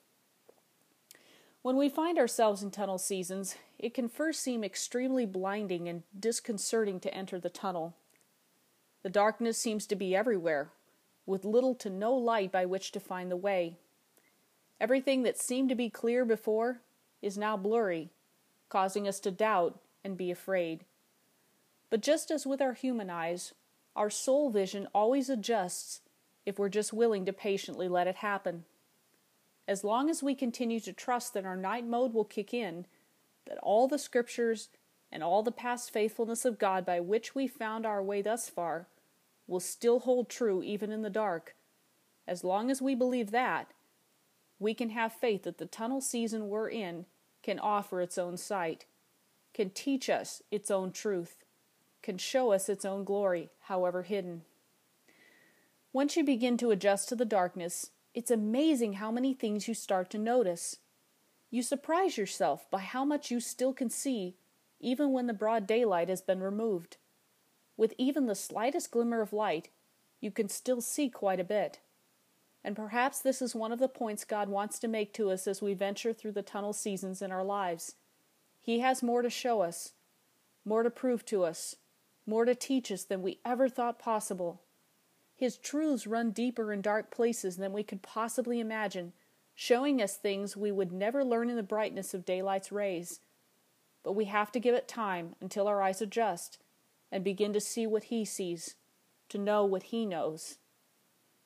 When 1.61 1.77
we 1.77 1.89
find 1.89 2.17
ourselves 2.17 2.63
in 2.63 2.71
tunnel 2.71 2.97
seasons, 2.97 3.55
it 3.77 3.93
can 3.93 4.09
first 4.09 4.41
seem 4.41 4.63
extremely 4.63 5.25
blinding 5.25 5.87
and 5.87 6.03
disconcerting 6.17 6.99
to 7.01 7.13
enter 7.13 7.39
the 7.39 7.49
tunnel. 7.49 7.95
The 9.03 9.09
darkness 9.09 9.57
seems 9.57 9.85
to 9.87 9.95
be 9.95 10.15
everywhere, 10.15 10.69
with 11.25 11.45
little 11.45 11.75
to 11.75 11.89
no 11.89 12.13
light 12.13 12.51
by 12.51 12.65
which 12.65 12.91
to 12.93 12.99
find 12.99 13.29
the 13.31 13.35
way. 13.35 13.77
Everything 14.79 15.23
that 15.23 15.39
seemed 15.39 15.69
to 15.69 15.75
be 15.75 15.89
clear 15.89 16.25
before 16.25 16.81
is 17.21 17.37
now 17.37 17.57
blurry, 17.57 18.09
causing 18.69 19.07
us 19.07 19.19
to 19.19 19.31
doubt 19.31 19.79
and 20.03 20.17
be 20.17 20.31
afraid. 20.31 20.85
But 21.91 22.01
just 22.01 22.31
as 22.31 22.47
with 22.47 22.61
our 22.61 22.73
human 22.73 23.09
eyes, 23.09 23.53
our 23.95 24.09
soul 24.09 24.49
vision 24.49 24.87
always 24.93 25.29
adjusts 25.29 26.00
if 26.45 26.57
we're 26.57 26.69
just 26.69 26.93
willing 26.93 27.25
to 27.25 27.33
patiently 27.33 27.87
let 27.87 28.07
it 28.07 28.17
happen 28.17 28.65
as 29.67 29.85
long 29.85 30.09
as 30.09 30.21
we 30.21 30.35
continue 30.35 30.81
to 30.81 30.93
trust 30.93 31.33
that 31.33 31.45
our 31.45 31.55
night 31.55 31.85
mode 31.85 32.13
will 32.13 32.25
kick 32.25 32.53
in, 32.53 32.85
that 33.47 33.57
all 33.59 33.87
the 33.87 33.97
scriptures 33.97 34.69
and 35.11 35.23
all 35.23 35.43
the 35.43 35.51
past 35.51 35.91
faithfulness 35.91 36.43
of 36.43 36.59
God 36.59 36.85
by 36.85 36.99
which 36.99 37.35
we 37.35 37.47
found 37.47 37.85
our 37.85 38.03
way 38.03 38.21
thus 38.21 38.49
far 38.49 38.87
will 39.47 39.59
still 39.61 39.99
hold 39.99 40.29
true 40.29 40.61
even 40.63 40.91
in 40.91 41.03
the 41.03 41.09
dark. 41.09 41.55
As 42.27 42.43
long 42.43 42.69
as 42.69 42.81
we 42.81 42.95
believe 42.95 43.31
that, 43.31 43.71
we 44.59 44.73
can 44.73 44.89
have 44.89 45.13
faith 45.13 45.43
that 45.43 45.57
the 45.57 45.65
tunnel 45.65 46.01
season 46.01 46.49
we're 46.49 46.69
in 46.69 47.05
can 47.41 47.57
offer 47.57 48.01
its 48.01 48.17
own 48.17 48.35
sight, 48.35 48.85
can 49.53 49.69
teach 49.69 50.09
us 50.09 50.41
its 50.51 50.69
own 50.69 50.91
truth, 50.91 51.45
can 52.03 52.17
show 52.17 52.51
us 52.51 52.69
its 52.69 52.85
own 52.85 53.03
glory, 53.03 53.49
however 53.61 54.03
hidden. 54.03 54.43
Once 55.93 56.15
you 56.15 56.23
begin 56.23 56.55
to 56.55 56.71
adjust 56.71 57.09
to 57.09 57.15
the 57.17 57.25
darkness, 57.25 57.89
it's 58.13 58.31
amazing 58.31 58.93
how 58.93 59.11
many 59.11 59.33
things 59.33 59.67
you 59.67 59.73
start 59.73 60.09
to 60.09 60.17
notice. 60.17 60.77
You 61.49 61.61
surprise 61.61 62.17
yourself 62.17 62.69
by 62.71 62.79
how 62.79 63.03
much 63.03 63.29
you 63.29 63.41
still 63.41 63.73
can 63.73 63.89
see, 63.89 64.37
even 64.79 65.11
when 65.11 65.27
the 65.27 65.33
broad 65.33 65.67
daylight 65.67 66.07
has 66.07 66.21
been 66.21 66.39
removed. 66.39 66.95
With 67.75 67.93
even 67.97 68.25
the 68.25 68.35
slightest 68.35 68.91
glimmer 68.91 69.21
of 69.21 69.33
light, 69.33 69.67
you 70.21 70.31
can 70.31 70.47
still 70.47 70.79
see 70.79 71.09
quite 71.09 71.41
a 71.41 71.45
bit. 71.45 71.79
And 72.63 72.73
perhaps 72.73 73.19
this 73.19 73.41
is 73.41 73.53
one 73.53 73.73
of 73.73 73.79
the 73.79 73.89
points 73.89 74.23
God 74.23 74.47
wants 74.47 74.79
to 74.79 74.87
make 74.87 75.13
to 75.15 75.29
us 75.29 75.45
as 75.45 75.61
we 75.61 75.73
venture 75.73 76.13
through 76.13 76.33
the 76.33 76.41
tunnel 76.41 76.71
seasons 76.71 77.21
in 77.21 77.33
our 77.33 77.43
lives. 77.43 77.95
He 78.61 78.79
has 78.79 79.03
more 79.03 79.21
to 79.21 79.29
show 79.29 79.61
us, 79.61 79.91
more 80.63 80.83
to 80.83 80.89
prove 80.89 81.25
to 81.25 81.43
us, 81.43 81.75
more 82.25 82.45
to 82.45 82.55
teach 82.55 82.91
us 82.93 83.03
than 83.03 83.21
we 83.21 83.39
ever 83.43 83.67
thought 83.67 83.99
possible. 83.99 84.61
His 85.41 85.57
truths 85.57 86.05
run 86.05 86.29
deeper 86.29 86.71
in 86.71 86.83
dark 86.83 87.09
places 87.09 87.57
than 87.57 87.73
we 87.73 87.81
could 87.81 88.03
possibly 88.03 88.59
imagine, 88.59 89.11
showing 89.55 89.99
us 89.99 90.15
things 90.15 90.55
we 90.55 90.71
would 90.71 90.91
never 90.91 91.23
learn 91.23 91.49
in 91.49 91.55
the 91.55 91.63
brightness 91.63 92.13
of 92.13 92.25
daylight's 92.25 92.71
rays. 92.71 93.21
But 94.03 94.11
we 94.11 94.25
have 94.25 94.51
to 94.51 94.59
give 94.59 94.75
it 94.75 94.87
time 94.87 95.35
until 95.41 95.67
our 95.67 95.81
eyes 95.81 95.99
adjust 95.99 96.59
and 97.11 97.23
begin 97.23 97.53
to 97.53 97.59
see 97.59 97.87
what 97.87 98.03
He 98.03 98.23
sees, 98.23 98.75
to 99.29 99.39
know 99.39 99.65
what 99.65 99.81
He 99.81 100.05
knows. 100.05 100.59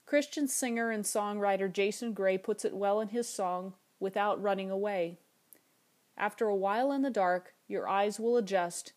Christian 0.06 0.50
singer 0.50 0.92
and 0.92 1.06
songwriter 1.06 1.72
Jason 1.72 2.12
Gray 2.12 2.38
puts 2.38 2.66
it 2.66 2.76
well 2.76 3.00
in 3.00 3.08
his 3.08 3.30
song, 3.30 3.76
Without 4.02 4.44
Running 4.44 4.70
Away. 4.70 5.20
After 6.18 6.48
a 6.48 6.56
while 6.56 6.92
in 6.92 7.02
the 7.02 7.10
dark, 7.10 7.54
your 7.70 7.88
eyes 7.88 8.20
will 8.20 8.36
adjust. 8.36 8.92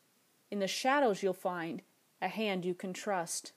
In 0.50 0.58
the 0.58 0.66
shadows, 0.66 1.22
you'll 1.22 1.34
find 1.34 1.82
a 2.20 2.26
hand 2.26 2.64
you 2.64 2.74
can 2.74 2.92
trust. 2.92 3.52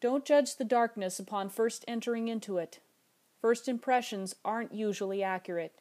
Don't 0.00 0.24
judge 0.24 0.56
the 0.56 0.64
darkness 0.64 1.18
upon 1.18 1.48
first 1.48 1.84
entering 1.88 2.28
into 2.28 2.58
it. 2.58 2.80
First 3.40 3.68
impressions 3.68 4.34
aren't 4.44 4.74
usually 4.74 5.22
accurate. 5.22 5.80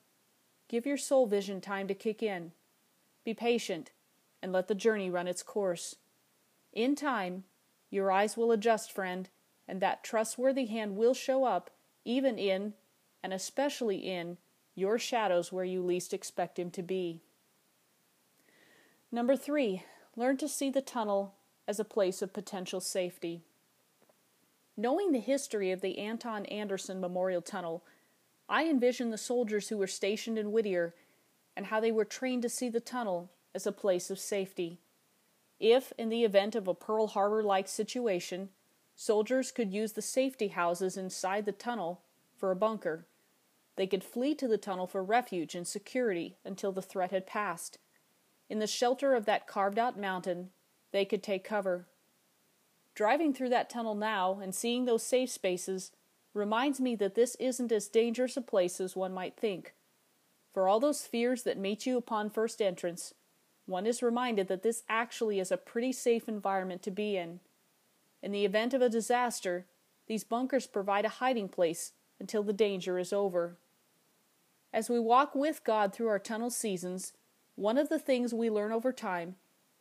Give 0.67 0.85
your 0.85 0.97
soul 0.97 1.27
vision 1.27 1.61
time 1.61 1.87
to 1.87 1.93
kick 1.93 2.23
in. 2.23 2.51
Be 3.23 3.33
patient 3.33 3.91
and 4.41 4.53
let 4.53 4.67
the 4.67 4.75
journey 4.75 5.09
run 5.09 5.27
its 5.27 5.43
course. 5.43 5.95
In 6.71 6.95
time, 6.95 7.43
your 7.89 8.11
eyes 8.11 8.37
will 8.37 8.51
adjust, 8.51 8.91
friend, 8.91 9.29
and 9.67 9.81
that 9.81 10.03
trustworthy 10.03 10.65
hand 10.65 10.95
will 10.95 11.13
show 11.13 11.45
up, 11.45 11.71
even 12.03 12.37
in, 12.37 12.73
and 13.23 13.33
especially 13.33 13.97
in, 13.97 14.37
your 14.75 14.99
shadows 14.99 15.51
where 15.51 15.65
you 15.65 15.81
least 15.81 16.13
expect 16.13 16.59
him 16.59 16.69
to 16.71 16.83
be. 16.83 17.21
Number 19.11 19.35
three, 19.35 19.83
learn 20.15 20.37
to 20.37 20.47
see 20.47 20.69
the 20.69 20.81
tunnel 20.81 21.35
as 21.67 21.79
a 21.79 21.85
place 21.85 22.21
of 22.21 22.33
potential 22.33 22.81
safety. 22.81 23.41
Knowing 24.77 25.11
the 25.11 25.19
history 25.19 25.71
of 25.71 25.81
the 25.81 25.97
Anton 25.97 26.45
Anderson 26.47 26.99
Memorial 26.99 27.41
Tunnel, 27.41 27.83
I 28.49 28.65
envision 28.65 29.09
the 29.09 29.17
soldiers 29.17 29.69
who 29.69 29.77
were 29.77 29.87
stationed 29.87 30.37
in 30.37 30.51
Whittier 30.51 30.93
and 31.55 31.67
how 31.67 31.79
they 31.79 31.91
were 31.91 32.05
trained 32.05 32.41
to 32.41 32.49
see 32.49 32.69
the 32.69 32.81
tunnel 32.81 33.31
as 33.53 33.65
a 33.65 33.71
place 33.71 34.11
of 34.11 34.19
safety. 34.19 34.79
If, 35.59 35.93
in 35.97 36.09
the 36.09 36.25
event 36.25 36.55
of 36.55 36.67
a 36.67 36.73
Pearl 36.73 37.07
Harbor 37.07 37.41
like 37.41 37.67
situation, 37.69 38.49
soldiers 38.95 39.51
could 39.51 39.73
use 39.73 39.93
the 39.93 40.01
safety 40.01 40.49
houses 40.49 40.97
inside 40.97 41.45
the 41.45 41.53
tunnel 41.53 42.01
for 42.35 42.51
a 42.51 42.55
bunker, 42.55 43.05
they 43.77 43.87
could 43.87 44.03
flee 44.03 44.35
to 44.35 44.47
the 44.47 44.57
tunnel 44.57 44.87
for 44.87 45.03
refuge 45.03 45.55
and 45.55 45.67
security 45.67 46.37
until 46.45 46.71
the 46.71 46.81
threat 46.81 47.11
had 47.11 47.27
passed. 47.27 47.77
In 48.49 48.59
the 48.59 48.67
shelter 48.67 49.15
of 49.15 49.25
that 49.25 49.47
carved 49.47 49.79
out 49.79 49.99
mountain, 49.99 50.51
they 50.91 51.05
could 51.05 51.23
take 51.23 51.43
cover. 51.43 51.87
Driving 52.95 53.33
through 53.33 53.49
that 53.49 53.69
tunnel 53.69 53.93
now 53.93 54.39
and 54.41 54.55
seeing 54.55 54.85
those 54.85 55.03
safe 55.03 55.29
spaces 55.29 55.91
reminds 56.33 56.79
me 56.79 56.95
that 56.95 57.15
this 57.15 57.35
isn't 57.35 57.71
as 57.71 57.89
dangerous 57.89 58.37
a 58.37 58.41
place 58.41 58.79
as 58.79 58.95
one 58.95 59.13
might 59.13 59.35
think. 59.35 59.73
For 60.53 60.69
all 60.69 60.79
those 60.79 61.05
fears 61.05 61.43
that 61.43 61.57
meet 61.57 61.85
you 61.85 61.97
upon 61.97 62.29
first 62.29 62.61
entrance, 62.61 63.13
one 63.65 63.85
is 63.85 64.01
reminded 64.01 64.47
that 64.47 64.63
this 64.63 64.83
actually 64.87 65.39
is 65.39 65.51
a 65.51 65.57
pretty 65.57 65.91
safe 65.91 66.29
environment 66.29 66.81
to 66.83 66.91
be 66.91 67.17
in. 67.17 67.41
In 68.23 68.31
the 68.31 68.45
event 68.45 68.73
of 68.73 68.81
a 68.81 68.89
disaster, 68.89 69.65
these 70.07 70.23
bunkers 70.23 70.65
provide 70.65 71.03
a 71.03 71.09
hiding 71.09 71.49
place 71.49 71.91
until 72.19 72.43
the 72.43 72.53
danger 72.53 72.97
is 72.97 73.11
over. 73.11 73.57
As 74.71 74.89
we 74.89 74.99
walk 74.99 75.35
with 75.35 75.63
God 75.63 75.93
through 75.93 76.07
our 76.07 76.19
tunnel 76.19 76.49
seasons, 76.49 77.13
one 77.55 77.77
of 77.77 77.89
the 77.89 77.99
things 77.99 78.33
we 78.33 78.49
learn 78.49 78.71
over 78.71 78.93
time 78.93 79.35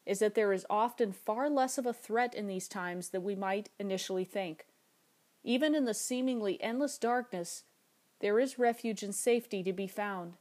is 0.07 0.19
that 0.19 0.35
there 0.35 0.53
is 0.53 0.67
often 0.69 1.13
far 1.13 1.49
less 1.49 1.79
of 1.79 1.87
a 1.87 1.93
threat 1.93 2.35
in 2.35 2.47
these 2.47 2.69
times 2.69 3.09
than 3.09 3.25
we 3.25 3.35
might 3.35 3.71
initially 3.79 4.25
think. 4.25 4.67
Even 5.43 5.75
in 5.75 5.85
the 5.85 5.95
seemingly 5.95 6.61
endless 6.63 6.99
darkness, 6.99 7.65
there 8.21 8.39
is 8.39 8.59
refuge 8.59 9.03
and 9.03 9.15
safety 9.15 9.63
to 9.63 9.73
be 9.73 9.87
found. 9.87 10.35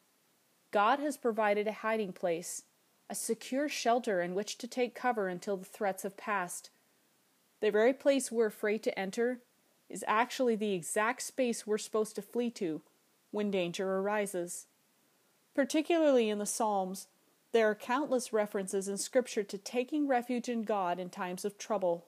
God 0.71 0.99
has 0.99 1.17
provided 1.17 1.67
a 1.67 1.73
hiding 1.73 2.13
place, 2.13 2.63
a 3.09 3.15
secure 3.15 3.69
shelter 3.69 4.21
in 4.21 4.33
which 4.33 4.57
to 4.57 4.67
take 4.67 4.95
cover 4.95 5.27
until 5.27 5.57
the 5.57 5.65
threats 5.65 6.03
have 6.03 6.17
passed. 6.17 6.69
The 7.61 7.71
very 7.71 7.93
place 7.93 8.31
we're 8.31 8.47
afraid 8.47 8.83
to 8.83 8.99
enter 8.99 9.39
is 9.89 10.03
actually 10.07 10.55
the 10.55 10.73
exact 10.73 11.21
space 11.21 11.67
we're 11.67 11.77
supposed 11.77 12.15
to 12.15 12.21
flee 12.21 12.49
to 12.51 12.81
when 13.31 13.51
danger 13.51 13.97
arises. 13.97 14.65
Particularly 15.53 16.29
in 16.29 16.39
the 16.39 16.45
Psalms, 16.45 17.07
there 17.53 17.69
are 17.69 17.75
countless 17.75 18.33
references 18.33 18.87
in 18.87 18.97
Scripture 18.97 19.43
to 19.43 19.57
taking 19.59 20.07
refuge 20.07 20.49
in 20.49 20.63
God 20.63 20.99
in 20.99 21.09
times 21.09 21.45
of 21.45 21.57
trouble. 21.57 22.07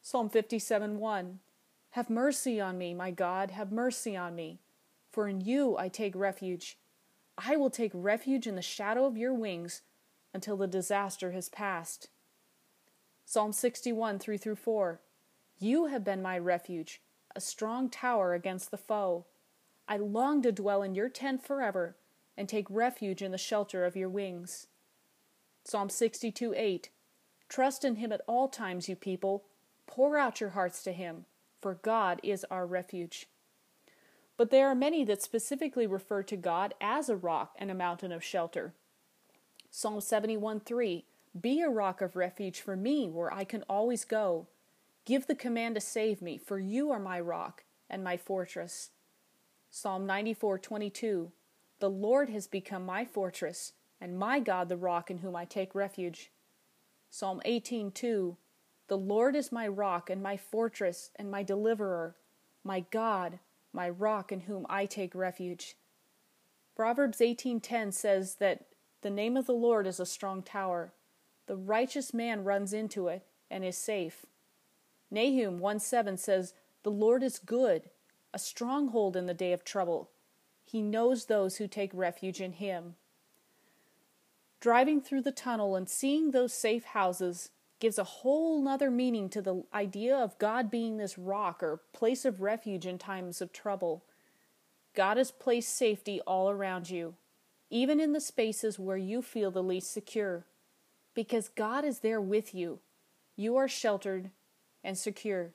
Psalm 0.00 0.30
57 0.30 0.98
1 0.98 1.40
Have 1.90 2.08
mercy 2.08 2.60
on 2.60 2.78
me, 2.78 2.94
my 2.94 3.10
God, 3.10 3.50
have 3.50 3.72
mercy 3.72 4.16
on 4.16 4.36
me, 4.36 4.60
for 5.10 5.26
in 5.26 5.40
you 5.40 5.76
I 5.76 5.88
take 5.88 6.14
refuge. 6.14 6.78
I 7.36 7.56
will 7.56 7.70
take 7.70 7.90
refuge 7.92 8.46
in 8.46 8.54
the 8.54 8.62
shadow 8.62 9.04
of 9.04 9.16
your 9.16 9.34
wings 9.34 9.82
until 10.32 10.56
the 10.56 10.68
disaster 10.68 11.32
has 11.32 11.48
passed. 11.48 12.08
Psalm 13.24 13.52
61 13.52 14.20
3 14.20 14.36
through 14.38 14.56
4 14.56 15.00
You 15.58 15.86
have 15.86 16.04
been 16.04 16.22
my 16.22 16.38
refuge, 16.38 17.02
a 17.34 17.40
strong 17.40 17.90
tower 17.90 18.32
against 18.32 18.70
the 18.70 18.76
foe. 18.76 19.26
I 19.88 19.96
long 19.96 20.40
to 20.42 20.52
dwell 20.52 20.84
in 20.84 20.94
your 20.94 21.08
tent 21.08 21.44
forever 21.44 21.96
and 22.36 22.48
take 22.48 22.66
refuge 22.68 23.22
in 23.22 23.32
the 23.32 23.38
shelter 23.38 23.84
of 23.84 23.96
your 23.96 24.08
wings. 24.08 24.66
Psalm 25.64 25.88
62 25.88 26.54
8 26.56 26.90
Trust 27.48 27.84
in 27.84 27.96
him 27.96 28.12
at 28.12 28.22
all 28.26 28.48
times, 28.48 28.88
you 28.88 28.96
people. 28.96 29.44
Pour 29.86 30.16
out 30.16 30.40
your 30.40 30.50
hearts 30.50 30.82
to 30.84 30.92
him, 30.92 31.26
for 31.60 31.74
God 31.74 32.18
is 32.22 32.46
our 32.50 32.66
refuge. 32.66 33.28
But 34.36 34.50
there 34.50 34.68
are 34.68 34.74
many 34.74 35.04
that 35.04 35.22
specifically 35.22 35.86
refer 35.86 36.22
to 36.22 36.36
God 36.36 36.74
as 36.80 37.08
a 37.08 37.16
rock 37.16 37.54
and 37.58 37.70
a 37.70 37.74
mountain 37.74 38.10
of 38.10 38.24
shelter. 38.24 38.72
Psalm 39.70 40.00
71 40.00 40.60
3 40.60 41.04
Be 41.38 41.60
a 41.60 41.68
rock 41.68 42.00
of 42.00 42.16
refuge 42.16 42.60
for 42.60 42.76
me 42.76 43.10
where 43.10 43.32
I 43.32 43.44
can 43.44 43.64
always 43.68 44.04
go. 44.04 44.46
Give 45.04 45.26
the 45.26 45.34
command 45.34 45.74
to 45.74 45.80
save 45.80 46.22
me, 46.22 46.38
for 46.38 46.58
you 46.58 46.90
are 46.90 47.00
my 47.00 47.20
rock 47.20 47.64
and 47.90 48.02
my 48.02 48.16
fortress. 48.16 48.90
Psalm 49.70 50.06
94 50.06 50.58
22 50.58 51.32
the 51.82 51.90
Lord 51.90 52.30
has 52.30 52.46
become 52.46 52.86
my 52.86 53.04
fortress, 53.04 53.72
and 54.00 54.16
my 54.16 54.38
God 54.38 54.68
the 54.68 54.76
rock 54.76 55.10
in 55.10 55.18
whom 55.18 55.34
I 55.34 55.44
take 55.44 55.74
refuge. 55.74 56.30
Psalm 57.10 57.42
18:2 57.44 58.36
The 58.86 58.96
Lord 58.96 59.34
is 59.34 59.50
my 59.50 59.66
rock 59.66 60.08
and 60.08 60.22
my 60.22 60.36
fortress 60.36 61.10
and 61.16 61.28
my 61.28 61.42
deliverer, 61.42 62.14
my 62.62 62.84
God, 62.92 63.40
my 63.72 63.90
rock 63.90 64.30
in 64.30 64.42
whom 64.42 64.64
I 64.68 64.86
take 64.86 65.12
refuge. 65.12 65.76
Proverbs 66.76 67.20
18:10 67.20 67.90
says 67.90 68.36
that 68.36 68.66
the 69.00 69.10
name 69.10 69.36
of 69.36 69.46
the 69.46 69.52
Lord 69.52 69.88
is 69.88 69.98
a 69.98 70.06
strong 70.06 70.44
tower. 70.44 70.92
The 71.46 71.56
righteous 71.56 72.14
man 72.14 72.44
runs 72.44 72.72
into 72.72 73.08
it 73.08 73.26
and 73.50 73.64
is 73.64 73.76
safe. 73.76 74.24
Nahum 75.10 75.58
1:7 75.58 76.16
says, 76.16 76.54
"The 76.84 76.92
Lord 76.92 77.24
is 77.24 77.40
good, 77.40 77.90
a 78.32 78.38
stronghold 78.38 79.16
in 79.16 79.26
the 79.26 79.34
day 79.34 79.52
of 79.52 79.64
trouble. 79.64 80.11
He 80.72 80.80
knows 80.80 81.26
those 81.26 81.56
who 81.56 81.68
take 81.68 81.90
refuge 81.92 82.40
in 82.40 82.54
Him. 82.54 82.94
Driving 84.58 85.02
through 85.02 85.20
the 85.20 85.30
tunnel 85.30 85.76
and 85.76 85.86
seeing 85.86 86.30
those 86.30 86.54
safe 86.54 86.84
houses 86.84 87.50
gives 87.78 87.98
a 87.98 88.04
whole 88.04 88.58
nother 88.62 88.90
meaning 88.90 89.28
to 89.28 89.42
the 89.42 89.64
idea 89.74 90.16
of 90.16 90.38
God 90.38 90.70
being 90.70 90.96
this 90.96 91.18
rock 91.18 91.62
or 91.62 91.82
place 91.92 92.24
of 92.24 92.40
refuge 92.40 92.86
in 92.86 92.96
times 92.96 93.42
of 93.42 93.52
trouble. 93.52 94.02
God 94.94 95.18
has 95.18 95.30
placed 95.30 95.76
safety 95.76 96.22
all 96.26 96.48
around 96.48 96.88
you, 96.88 97.16
even 97.68 98.00
in 98.00 98.14
the 98.14 98.20
spaces 98.20 98.78
where 98.78 98.96
you 98.96 99.20
feel 99.20 99.50
the 99.50 99.62
least 99.62 99.92
secure. 99.92 100.46
Because 101.12 101.50
God 101.50 101.84
is 101.84 101.98
there 101.98 102.20
with 102.20 102.54
you, 102.54 102.78
you 103.36 103.56
are 103.56 103.68
sheltered, 103.68 104.30
and 104.82 104.96
secure. 104.96 105.52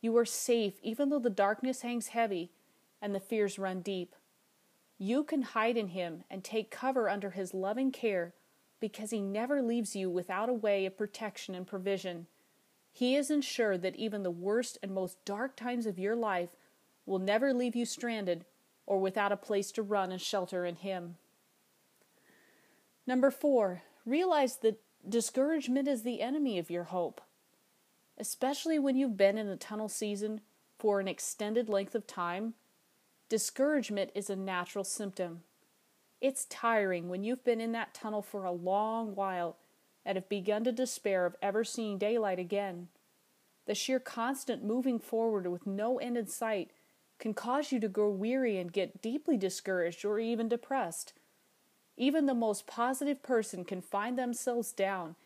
You 0.00 0.16
are 0.16 0.24
safe 0.24 0.80
even 0.82 1.10
though 1.10 1.18
the 1.18 1.28
darkness 1.28 1.82
hangs 1.82 2.08
heavy 2.08 2.52
and 3.02 3.14
the 3.14 3.20
fears 3.20 3.58
run 3.58 3.80
deep. 3.80 4.15
You 4.98 5.24
can 5.24 5.42
hide 5.42 5.76
in 5.76 5.88
Him 5.88 6.24
and 6.30 6.42
take 6.42 6.70
cover 6.70 7.08
under 7.08 7.30
His 7.30 7.52
loving 7.52 7.92
care 7.92 8.34
because 8.80 9.10
He 9.10 9.20
never 9.20 9.60
leaves 9.60 9.94
you 9.94 10.08
without 10.08 10.48
a 10.48 10.54
way 10.54 10.86
of 10.86 10.96
protection 10.96 11.54
and 11.54 11.66
provision. 11.66 12.26
He 12.92 13.14
is 13.14 13.30
ensured 13.30 13.82
that 13.82 13.96
even 13.96 14.22
the 14.22 14.30
worst 14.30 14.78
and 14.82 14.94
most 14.94 15.22
dark 15.24 15.54
times 15.54 15.86
of 15.86 15.98
your 15.98 16.16
life 16.16 16.56
will 17.04 17.18
never 17.18 17.52
leave 17.52 17.76
you 17.76 17.84
stranded 17.84 18.46
or 18.86 18.98
without 18.98 19.32
a 19.32 19.36
place 19.36 19.70
to 19.72 19.82
run 19.82 20.12
and 20.12 20.20
shelter 20.20 20.64
in 20.64 20.76
Him. 20.76 21.16
Number 23.06 23.30
four, 23.30 23.82
realize 24.04 24.56
that 24.58 24.80
discouragement 25.06 25.86
is 25.88 26.02
the 26.02 26.22
enemy 26.22 26.58
of 26.58 26.70
your 26.70 26.84
hope. 26.84 27.20
Especially 28.18 28.78
when 28.78 28.96
you've 28.96 29.16
been 29.16 29.36
in 29.36 29.48
the 29.48 29.56
tunnel 29.56 29.88
season 29.88 30.40
for 30.78 31.00
an 31.00 31.06
extended 31.08 31.68
length 31.68 31.94
of 31.94 32.06
time, 32.06 32.54
discouragement 33.28 34.10
is 34.14 34.30
a 34.30 34.36
natural 34.36 34.84
symptom. 34.84 35.42
It's 36.20 36.44
tiring 36.46 37.08
when 37.08 37.22
you've 37.22 37.44
been 37.44 37.60
in 37.60 37.72
that 37.72 37.94
tunnel 37.94 38.22
for 38.22 38.44
a 38.44 38.52
long 38.52 39.14
while 39.14 39.56
and 40.04 40.16
have 40.16 40.28
begun 40.28 40.64
to 40.64 40.72
despair 40.72 41.26
of 41.26 41.36
ever 41.42 41.64
seeing 41.64 41.98
daylight 41.98 42.38
again. 42.38 42.88
The 43.66 43.74
sheer 43.74 43.98
constant 43.98 44.64
moving 44.64 44.98
forward 44.98 45.46
with 45.48 45.66
no 45.66 45.98
end 45.98 46.16
in 46.16 46.26
sight 46.26 46.70
can 47.18 47.34
cause 47.34 47.72
you 47.72 47.80
to 47.80 47.88
grow 47.88 48.10
weary 48.10 48.58
and 48.58 48.72
get 48.72 49.02
deeply 49.02 49.36
discouraged 49.36 50.04
or 50.04 50.20
even 50.20 50.48
depressed. 50.48 51.12
Even 51.96 52.26
the 52.26 52.34
most 52.34 52.66
positive 52.66 53.22
person 53.22 53.64
can 53.64 53.80
find 53.80 54.18
themselves 54.18 54.72
down 54.72 55.16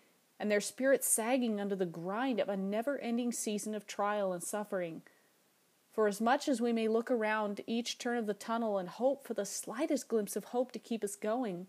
and 0.40 0.50
their 0.50 0.60
spirits 0.60 1.06
sagging 1.06 1.60
under 1.60 1.76
the 1.76 1.84
grind 1.84 2.40
of 2.40 2.48
a 2.48 2.56
never 2.56 2.98
ending 2.98 3.30
season 3.30 3.74
of 3.74 3.86
trial 3.86 4.32
and 4.32 4.42
suffering. 4.42 5.02
For 5.92 6.06
as 6.06 6.20
much 6.20 6.48
as 6.48 6.60
we 6.60 6.72
may 6.72 6.88
look 6.88 7.10
around 7.10 7.62
each 7.66 7.98
turn 7.98 8.16
of 8.16 8.26
the 8.26 8.34
tunnel 8.34 8.78
and 8.78 8.88
hope 8.88 9.26
for 9.26 9.34
the 9.34 9.44
slightest 9.44 10.08
glimpse 10.08 10.36
of 10.36 10.44
hope 10.44 10.72
to 10.72 10.78
keep 10.78 11.02
us 11.02 11.16
going, 11.16 11.68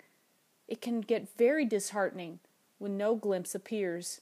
it 0.68 0.82
can 0.82 1.02
get 1.02 1.38
very 1.38 1.66
disheartening 1.66 2.40
when 2.78 2.98
no 2.98 3.16
glimpse 3.16 3.56
appears. 3.56 4.22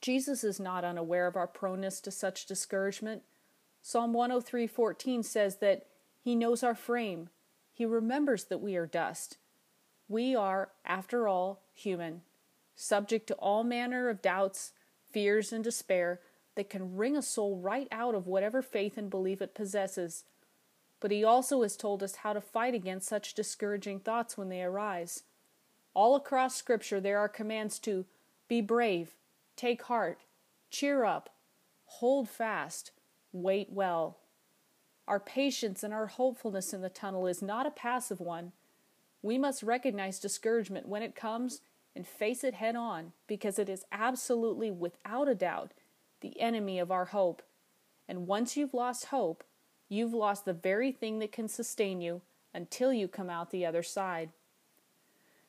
Jesus 0.00 0.44
is 0.44 0.60
not 0.60 0.84
unaware 0.84 1.26
of 1.26 1.36
our 1.36 1.46
proneness 1.46 2.00
to 2.02 2.10
such 2.10 2.46
discouragement. 2.46 3.22
Psalm 3.82 4.12
103:14 4.12 5.22
says 5.24 5.56
that 5.56 5.86
he 6.20 6.34
knows 6.34 6.62
our 6.62 6.74
frame. 6.74 7.30
He 7.72 7.86
remembers 7.86 8.44
that 8.44 8.60
we 8.60 8.76
are 8.76 8.86
dust. 8.86 9.38
We 10.08 10.34
are, 10.34 10.70
after 10.84 11.28
all, 11.28 11.62
human, 11.72 12.22
subject 12.74 13.26
to 13.28 13.34
all 13.34 13.64
manner 13.64 14.08
of 14.08 14.22
doubts, 14.22 14.72
fears, 15.10 15.52
and 15.52 15.62
despair 15.62 16.20
that 16.56 16.70
can 16.70 16.96
wring 16.96 17.16
a 17.16 17.22
soul 17.22 17.56
right 17.56 17.88
out 17.92 18.14
of 18.14 18.26
whatever 18.26 18.62
faith 18.62 18.98
and 18.98 19.08
belief 19.08 19.40
it 19.40 19.54
possesses. 19.54 20.24
But 21.00 21.10
he 21.10 21.22
also 21.22 21.62
has 21.62 21.76
told 21.76 22.02
us 22.02 22.16
how 22.16 22.32
to 22.32 22.40
fight 22.40 22.74
against 22.74 23.08
such 23.08 23.34
discouraging 23.34 24.00
thoughts 24.00 24.36
when 24.36 24.48
they 24.48 24.62
arise. 24.62 25.22
All 25.94 26.16
across 26.16 26.56
Scripture, 26.56 27.00
there 27.00 27.18
are 27.18 27.28
commands 27.28 27.78
to 27.80 28.06
be 28.48 28.60
brave, 28.60 29.14
take 29.54 29.82
heart, 29.82 30.20
cheer 30.70 31.04
up, 31.04 31.30
hold 31.86 32.28
fast, 32.28 32.90
Wait 33.36 33.70
well. 33.70 34.16
Our 35.06 35.20
patience 35.20 35.82
and 35.82 35.92
our 35.92 36.06
hopefulness 36.06 36.72
in 36.72 36.80
the 36.80 36.88
tunnel 36.88 37.26
is 37.26 37.42
not 37.42 37.66
a 37.66 37.70
passive 37.70 38.18
one. 38.18 38.52
We 39.22 39.36
must 39.36 39.62
recognize 39.62 40.18
discouragement 40.18 40.88
when 40.88 41.02
it 41.02 41.14
comes 41.14 41.60
and 41.94 42.06
face 42.06 42.42
it 42.42 42.54
head 42.54 42.76
on 42.76 43.12
because 43.26 43.58
it 43.58 43.68
is 43.68 43.84
absolutely, 43.92 44.70
without 44.70 45.28
a 45.28 45.34
doubt, 45.34 45.72
the 46.20 46.40
enemy 46.40 46.78
of 46.78 46.90
our 46.90 47.06
hope. 47.06 47.42
And 48.08 48.26
once 48.26 48.56
you've 48.56 48.74
lost 48.74 49.06
hope, 49.06 49.44
you've 49.88 50.14
lost 50.14 50.44
the 50.44 50.52
very 50.52 50.92
thing 50.92 51.18
that 51.18 51.32
can 51.32 51.48
sustain 51.48 52.00
you 52.00 52.22
until 52.54 52.92
you 52.92 53.08
come 53.08 53.30
out 53.30 53.50
the 53.50 53.66
other 53.66 53.82
side. 53.82 54.30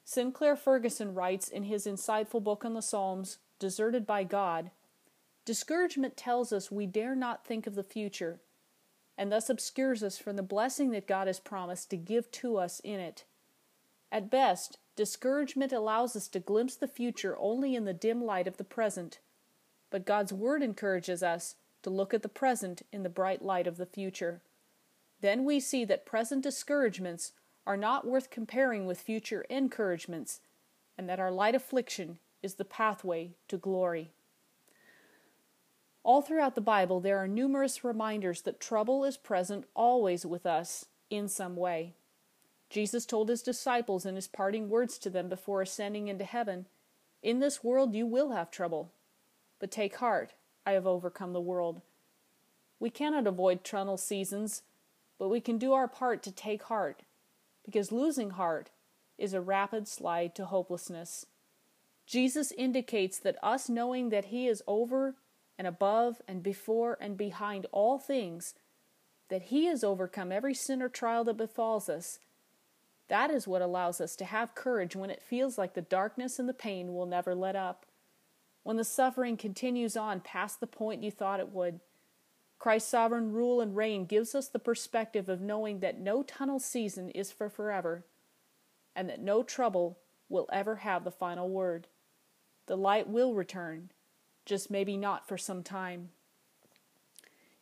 Sinclair 0.03 0.56
Ferguson 0.56 1.13
writes 1.13 1.49
in 1.49 1.63
his 1.63 1.86
insightful 1.86 2.43
book 2.43 2.63
on 2.63 2.73
the 2.73 2.82
Psalms, 2.82 3.39
Deserted 3.60 4.06
by 4.06 4.23
God, 4.23 4.71
Discouragement 5.47 6.17
tells 6.17 6.51
us 6.51 6.69
we 6.69 6.86
dare 6.86 7.15
not 7.15 7.45
think 7.45 7.67
of 7.67 7.75
the 7.75 7.84
future, 7.84 8.41
and 9.17 9.32
thus 9.32 9.49
obscures 9.49 10.03
us 10.03 10.17
from 10.17 10.36
the 10.36 10.43
blessing 10.43 10.91
that 10.91 11.08
God 11.08 11.27
has 11.27 11.39
promised 11.39 11.89
to 11.89 11.97
give 11.97 12.30
to 12.32 12.58
us 12.58 12.82
in 12.82 12.99
it. 12.99 13.23
At 14.12 14.30
best, 14.30 14.77
discouragement 14.97 15.71
allows 15.71 16.17
us 16.17 16.27
to 16.30 16.39
glimpse 16.39 16.75
the 16.75 16.88
future 16.88 17.38
only 17.39 17.75
in 17.75 17.86
the 17.86 17.93
dim 17.93 18.21
light 18.21 18.45
of 18.47 18.58
the 18.58 18.65
present, 18.65 19.19
but 19.89 20.06
God's 20.06 20.34
Word 20.34 20.62
encourages 20.62 21.23
us 21.23 21.56
to 21.84 21.89
look 21.89 22.13
at 22.13 22.21
the 22.21 22.30
present 22.30 22.82
in 22.91 23.04
the 23.04 23.10
bright 23.10 23.41
light 23.41 23.67
of 23.67 23.78
the 23.78 23.86
future. 23.86 24.41
Then 25.21 25.45
we 25.45 25.60
see 25.60 25.86
that 25.86 26.06
present 26.06 26.43
discouragements 26.43 27.32
are 27.65 27.78
not 27.78 28.06
worth 28.06 28.30
comparing 28.30 28.86
with 28.86 29.00
future 29.00 29.45
encouragements, 29.50 30.41
and 30.97 31.08
that 31.10 31.19
our 31.19 31.32
light 31.32 31.56
affliction 31.56 32.19
is 32.41 32.56
the 32.56 32.65
pathway 32.65 33.32
to 33.47 33.58
glory. 33.58 34.12
All 36.04 36.21
throughout 36.21 36.56
the 36.56 36.62
Bible, 36.62 37.02
there 37.02 37.17
are 37.17 37.28
numerous 37.28 37.84
reminders 37.84 38.41
that 38.43 38.62
trouble 38.62 39.04
is 39.04 39.17
present 39.17 39.65
always 39.76 40.26
with 40.26 40.45
us 40.45 40.86
in 41.10 41.28
some 41.28 41.58
way. 41.58 41.95
Jesus 42.69 43.06
told 43.06 43.30
his 43.30 43.41
disciples 43.41 44.06
in 44.06 44.15
his 44.15 44.28
parting 44.28 44.69
words 44.69 44.97
to 45.00 45.10
them 45.10 45.30
before 45.30 45.62
ascending 45.62 46.08
into 46.08 46.23
heaven 46.23 46.67
In 47.21 47.39
this 47.39 47.63
world 47.63 47.93
you 47.93 48.06
will 48.06 48.32
have 48.32 48.52
trouble, 48.52 48.93
but 49.60 49.72
take 49.72 49.98
heart, 49.98 50.34
I 50.65 50.72
have 50.72 50.88
overcome 50.88 51.34
the 51.34 51.41
world. 51.41 51.82
We 52.80 52.89
cannot 52.89 53.28
avoid 53.28 53.63
tunnel 53.63 53.98
seasons, 53.98 54.63
but 55.17 55.30
we 55.30 55.41
can 55.41 55.58
do 55.58 55.74
our 55.74 55.88
part 55.88 56.22
to 56.24 56.32
take 56.32 56.63
heart, 56.63 57.04
because 57.65 57.91
losing 57.91 58.32
heart 58.32 58.70
is 59.17 59.34
a 59.34 59.41
rapid 59.41 59.88
slide 59.88 60.36
to 60.36 60.46
hopelessness. 60.46 61.26
Jesus 62.06 62.52
indicates 62.52 63.20
that 63.20 63.38
us 63.43 63.67
knowing 63.67 64.10
that 64.10 64.26
He 64.26 64.48
is 64.48 64.63
over 64.67 65.15
and 65.58 65.67
above 65.67 66.22
and 66.28 66.43
before 66.43 66.98
and 67.02 67.17
behind 67.17 67.65
all 67.72 67.98
things, 67.98 68.54
that 69.30 69.43
He 69.43 69.65
has 69.65 69.84
overcome 69.84 70.32
every 70.32 70.54
sin 70.54 70.82
or 70.82 70.89
trial 70.89 71.24
that 71.26 71.36
befalls 71.36 71.89
us. 71.89 72.20
That 73.10 73.32
is 73.32 73.48
what 73.48 73.62
allows 73.62 74.00
us 74.00 74.15
to 74.17 74.26
have 74.26 74.56
courage 74.56 74.96
when 74.96 75.10
it 75.10 75.22
feels 75.22 75.58
like 75.58 75.74
the 75.74 75.82
darkness 75.82 76.39
and 76.39 76.48
the 76.48 76.54
pain 76.54 76.93
will 76.93 77.06
never 77.06 77.34
let 77.34 77.56
up. 77.56 77.86
When 78.67 78.75
the 78.75 78.84
suffering 78.84 79.38
continues 79.38 79.95
on 79.95 80.19
past 80.19 80.60
the 80.60 80.67
point 80.67 81.01
you 81.01 81.10
thought 81.10 81.39
it 81.39 81.53
would. 81.53 81.80
Christ's 82.60 82.89
sovereign 82.89 83.32
rule 83.32 83.62
and 83.62 83.77
reign 83.77 84.03
gives 84.03 84.36
us 84.36 84.49
the 84.49 84.60
perspective 84.60 85.30
of 85.30 85.39
knowing 85.39 85.80
that 85.80 86.01
no 86.01 86.21
tunnel 86.21 86.60
season 86.60 87.10
is 87.12 87.32
for 87.32 87.47
forever, 87.47 88.03
and 88.93 89.08
that 89.08 89.21
no 89.21 89.41
trouble 89.41 89.99
will 90.27 90.49
ever 90.51 90.75
have 90.75 91.06
the 91.06 91.12
final 91.12 91.47
word. 91.47 91.88
The 92.65 92.75
light 92.75 93.08
will 93.08 93.36
return, 93.36 93.91
just 94.45 94.69
maybe 94.69 94.97
not 94.97 95.30
for 95.30 95.38
some 95.38 95.63
time. 95.63 96.10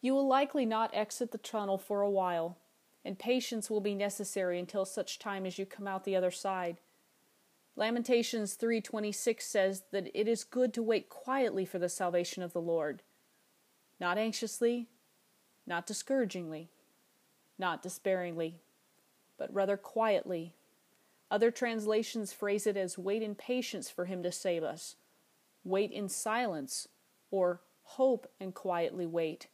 You 0.01 0.15
will 0.15 0.27
likely 0.27 0.65
not 0.65 0.89
exit 0.91 1.31
the 1.31 1.37
tunnel 1.37 1.77
for 1.77 2.01
a 2.01 2.09
while, 2.09 2.57
and 3.03 3.19
patience 3.19 3.69
will 3.69 3.79
be 3.79 3.93
necessary 3.93 4.57
until 4.57 4.85
such 4.85 5.19
time 5.19 5.45
as 5.45 5.59
you 5.59 5.67
come 5.67 5.87
out 5.87 6.03
the 6.03 6.15
other 6.15 6.31
side. 6.31 6.77
Lamentations 7.75 8.55
3:26 8.55 9.41
says 9.41 9.83
that 9.91 10.09
it 10.13 10.27
is 10.27 10.43
good 10.43 10.73
to 10.73 10.83
wait 10.83 11.09
quietly 11.09 11.65
for 11.65 11.79
the 11.79 11.89
salvation 11.89 12.41
of 12.41 12.53
the 12.53 12.61
Lord, 12.61 13.03
not 13.99 14.17
anxiously, 14.17 14.87
not 15.65 15.85
discouragingly, 15.85 16.69
not 17.57 17.81
despairingly, 17.81 18.61
but 19.37 19.53
rather 19.53 19.75
quietly. 19.77 20.53
Other 21.29 21.51
translations 21.51 22.31
phrase 22.31 22.65
it 22.65 22.77
as 22.77 22.97
wait 22.97 23.21
in 23.21 23.35
patience 23.35 23.89
for 23.89 24.05
him 24.05 24.23
to 24.23 24.31
save 24.31 24.63
us 24.63 24.95
wait 25.65 25.91
in 25.91 26.07
silence, 26.07 26.87
or 27.31 27.59
hope 27.83 28.31
and 28.39 28.53
quietly 28.53 29.05
wait. 29.05 29.47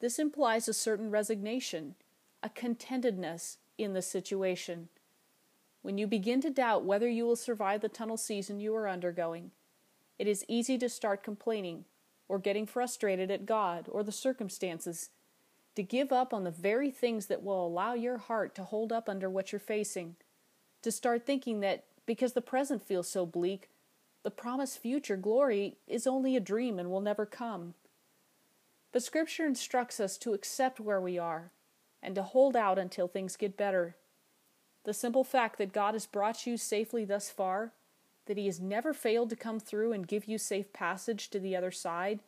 This 0.00 0.18
implies 0.18 0.68
a 0.68 0.74
certain 0.74 1.10
resignation, 1.10 1.94
a 2.42 2.50
contentedness 2.50 3.56
in 3.78 3.94
the 3.94 4.02
situation. 4.02 4.90
When 5.84 5.98
you 5.98 6.06
begin 6.06 6.40
to 6.40 6.48
doubt 6.48 6.86
whether 6.86 7.06
you 7.06 7.26
will 7.26 7.36
survive 7.36 7.82
the 7.82 7.90
tunnel 7.90 8.16
season 8.16 8.58
you 8.58 8.74
are 8.74 8.88
undergoing, 8.88 9.50
it 10.18 10.26
is 10.26 10.42
easy 10.48 10.78
to 10.78 10.88
start 10.88 11.22
complaining 11.22 11.84
or 12.26 12.38
getting 12.38 12.64
frustrated 12.64 13.30
at 13.30 13.44
God 13.44 13.90
or 13.90 14.02
the 14.02 14.10
circumstances, 14.10 15.10
to 15.74 15.82
give 15.82 16.10
up 16.10 16.32
on 16.32 16.44
the 16.44 16.50
very 16.50 16.90
things 16.90 17.26
that 17.26 17.42
will 17.42 17.66
allow 17.66 17.92
your 17.92 18.16
heart 18.16 18.54
to 18.54 18.64
hold 18.64 18.92
up 18.92 19.10
under 19.10 19.28
what 19.28 19.52
you're 19.52 19.58
facing, 19.58 20.16
to 20.80 20.90
start 20.90 21.26
thinking 21.26 21.60
that 21.60 21.84
because 22.06 22.32
the 22.32 22.40
present 22.40 22.82
feels 22.82 23.06
so 23.06 23.26
bleak, 23.26 23.68
the 24.22 24.30
promised 24.30 24.78
future 24.78 25.18
glory 25.18 25.76
is 25.86 26.06
only 26.06 26.34
a 26.34 26.40
dream 26.40 26.78
and 26.78 26.90
will 26.90 27.02
never 27.02 27.26
come. 27.26 27.74
But 28.90 29.02
Scripture 29.02 29.44
instructs 29.44 30.00
us 30.00 30.16
to 30.16 30.32
accept 30.32 30.80
where 30.80 31.02
we 31.02 31.18
are 31.18 31.50
and 32.02 32.14
to 32.14 32.22
hold 32.22 32.56
out 32.56 32.78
until 32.78 33.06
things 33.06 33.36
get 33.36 33.58
better. 33.58 33.96
The 34.84 34.94
simple 34.94 35.24
fact 35.24 35.58
that 35.58 35.72
God 35.72 35.94
has 35.94 36.06
brought 36.06 36.46
you 36.46 36.56
safely 36.56 37.04
thus 37.04 37.30
far, 37.30 37.72
that 38.26 38.36
He 38.36 38.46
has 38.46 38.60
never 38.60 38.92
failed 38.92 39.30
to 39.30 39.36
come 39.36 39.58
through 39.58 39.92
and 39.92 40.06
give 40.06 40.26
you 40.26 40.38
safe 40.38 40.72
passage 40.72 41.28
to 41.30 41.40
the 41.40 41.56
other 41.56 41.70
side, 41.70 42.20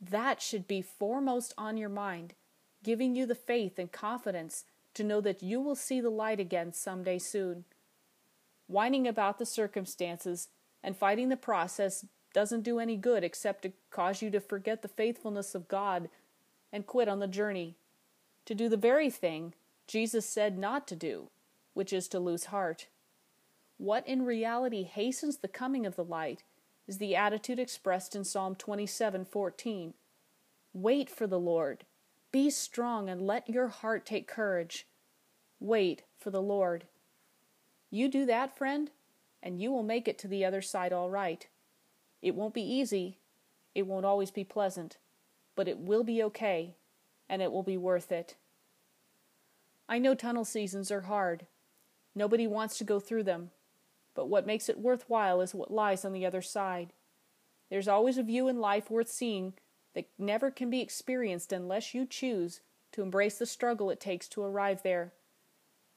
That 0.00 0.42
should 0.42 0.66
be 0.66 0.82
foremost 0.82 1.54
on 1.56 1.76
your 1.76 1.88
mind, 1.88 2.34
giving 2.82 3.14
you 3.14 3.26
the 3.26 3.34
faith 3.34 3.78
and 3.78 3.90
confidence 3.90 4.64
to 4.94 5.04
know 5.04 5.20
that 5.20 5.42
you 5.42 5.60
will 5.60 5.74
see 5.74 6.00
the 6.00 6.10
light 6.10 6.40
again 6.40 6.72
someday 6.72 7.18
soon. 7.18 7.64
Whining 8.66 9.06
about 9.06 9.38
the 9.38 9.46
circumstances 9.46 10.48
and 10.82 10.96
fighting 10.96 11.28
the 11.28 11.36
process 11.36 12.06
doesn't 12.32 12.62
do 12.62 12.78
any 12.78 12.96
good 12.96 13.24
except 13.24 13.62
to 13.62 13.72
cause 13.90 14.22
you 14.22 14.30
to 14.30 14.40
forget 14.40 14.82
the 14.82 14.88
faithfulness 14.88 15.54
of 15.54 15.68
God 15.68 16.08
and 16.72 16.86
quit 16.86 17.08
on 17.08 17.20
the 17.20 17.28
journey, 17.28 17.76
to 18.46 18.54
do 18.54 18.68
the 18.68 18.76
very 18.76 19.10
thing 19.10 19.54
Jesus 19.86 20.26
said 20.26 20.58
not 20.58 20.86
to 20.88 20.96
do, 20.96 21.28
which 21.74 21.92
is 21.92 22.08
to 22.08 22.18
lose 22.18 22.46
heart. 22.46 22.88
What 23.76 24.06
in 24.06 24.24
reality 24.24 24.84
hastens 24.84 25.38
the 25.38 25.48
coming 25.48 25.84
of 25.84 25.96
the 25.96 26.04
light 26.04 26.42
is 26.86 26.98
the 26.98 27.16
attitude 27.16 27.58
expressed 27.58 28.14
in 28.14 28.24
Psalm 28.24 28.54
27:14. 28.54 29.94
Wait 30.72 31.10
for 31.10 31.26
the 31.26 31.38
Lord. 31.38 31.84
Be 32.32 32.50
strong 32.50 33.08
and 33.08 33.26
let 33.26 33.48
your 33.48 33.68
heart 33.68 34.06
take 34.06 34.26
courage. 34.26 34.86
Wait 35.60 36.02
for 36.18 36.30
the 36.30 36.42
Lord. 36.42 36.86
You 37.90 38.08
do 38.08 38.26
that, 38.26 38.56
friend, 38.56 38.90
and 39.42 39.60
you 39.60 39.70
will 39.70 39.82
make 39.82 40.08
it 40.08 40.18
to 40.18 40.28
the 40.28 40.44
other 40.44 40.62
side 40.62 40.92
all 40.92 41.10
right. 41.10 41.46
It 42.22 42.34
won't 42.34 42.54
be 42.54 42.62
easy, 42.62 43.18
it 43.74 43.86
won't 43.86 44.06
always 44.06 44.30
be 44.30 44.44
pleasant, 44.44 44.98
but 45.54 45.68
it 45.68 45.78
will 45.78 46.02
be 46.02 46.22
okay, 46.24 46.76
and 47.28 47.42
it 47.42 47.52
will 47.52 47.62
be 47.62 47.76
worth 47.76 48.10
it. 48.10 48.36
I 49.88 49.98
know 49.98 50.14
tunnel 50.14 50.44
seasons 50.44 50.90
are 50.90 51.02
hard. 51.02 51.46
Nobody 52.14 52.46
wants 52.46 52.78
to 52.78 52.84
go 52.84 53.00
through 53.00 53.24
them, 53.24 53.50
but 54.14 54.28
what 54.28 54.46
makes 54.46 54.68
it 54.68 54.78
worthwhile 54.78 55.40
is 55.40 55.54
what 55.54 55.70
lies 55.70 56.04
on 56.04 56.12
the 56.12 56.24
other 56.24 56.42
side. 56.42 56.92
There's 57.70 57.88
always 57.88 58.18
a 58.18 58.22
view 58.22 58.48
in 58.48 58.60
life 58.60 58.90
worth 58.90 59.10
seeing 59.10 59.54
that 59.94 60.08
never 60.18 60.50
can 60.50 60.70
be 60.70 60.80
experienced 60.80 61.52
unless 61.52 61.94
you 61.94 62.06
choose 62.06 62.60
to 62.92 63.02
embrace 63.02 63.38
the 63.38 63.46
struggle 63.46 63.90
it 63.90 64.00
takes 64.00 64.28
to 64.28 64.42
arrive 64.42 64.82
there. 64.82 65.12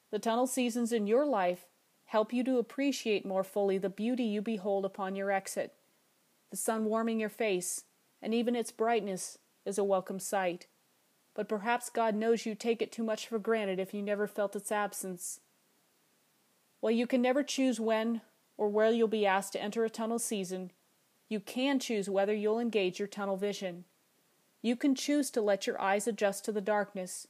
The 0.09 0.19
tunnel 0.19 0.47
seasons 0.47 0.91
in 0.91 1.05
your 1.05 1.25
life 1.25 1.67
help 2.05 2.31
you 2.31 2.43
to 2.45 2.57
appreciate 2.57 3.25
more 3.25 3.43
fully 3.43 3.77
the 3.77 3.89
beauty 3.89 4.23
you 4.23 4.41
behold 4.41 4.85
upon 4.85 5.15
your 5.15 5.31
exit. 5.31 5.73
The 6.49 6.57
sun 6.57 6.85
warming 6.85 7.19
your 7.19 7.29
face, 7.29 7.83
and 8.21 8.33
even 8.33 8.55
its 8.55 8.71
brightness, 8.71 9.37
is 9.65 9.77
a 9.77 9.83
welcome 9.83 10.19
sight. 10.19 10.67
But 11.35 11.49
perhaps 11.49 11.89
God 11.89 12.15
knows 12.15 12.45
you 12.45 12.55
take 12.55 12.81
it 12.81 12.91
too 12.91 13.03
much 13.03 13.27
for 13.27 13.37
granted 13.37 13.79
if 13.79 13.93
you 13.93 14.01
never 14.01 14.25
felt 14.25 14.55
its 14.55 14.71
absence. 14.71 15.41
While 16.87 16.95
you 16.95 17.05
can 17.05 17.21
never 17.21 17.43
choose 17.43 17.81
when 17.81 18.21
or 18.55 18.69
where 18.69 18.89
you'll 18.89 19.09
be 19.09 19.25
asked 19.25 19.51
to 19.51 19.61
enter 19.61 19.83
a 19.83 19.89
tunnel 19.89 20.19
season, 20.19 20.71
you 21.27 21.41
can 21.41 21.79
choose 21.79 22.09
whether 22.09 22.33
you'll 22.33 22.61
engage 22.61 22.97
your 22.97 23.09
tunnel 23.09 23.35
vision. 23.35 23.83
You 24.61 24.77
can 24.77 24.95
choose 24.95 25.29
to 25.31 25.41
let 25.41 25.67
your 25.67 25.81
eyes 25.81 26.07
adjust 26.07 26.45
to 26.45 26.53
the 26.53 26.61
darkness. 26.61 27.27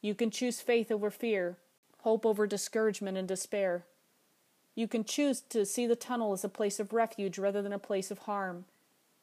You 0.00 0.14
can 0.14 0.30
choose 0.30 0.62
faith 0.62 0.90
over 0.90 1.10
fear, 1.10 1.58
hope 2.04 2.24
over 2.24 2.46
discouragement 2.46 3.18
and 3.18 3.28
despair. 3.28 3.84
You 4.74 4.88
can 4.88 5.04
choose 5.04 5.42
to 5.42 5.66
see 5.66 5.86
the 5.86 5.94
tunnel 5.94 6.32
as 6.32 6.42
a 6.42 6.48
place 6.48 6.80
of 6.80 6.94
refuge 6.94 7.36
rather 7.36 7.60
than 7.60 7.74
a 7.74 7.78
place 7.78 8.10
of 8.10 8.20
harm. 8.20 8.64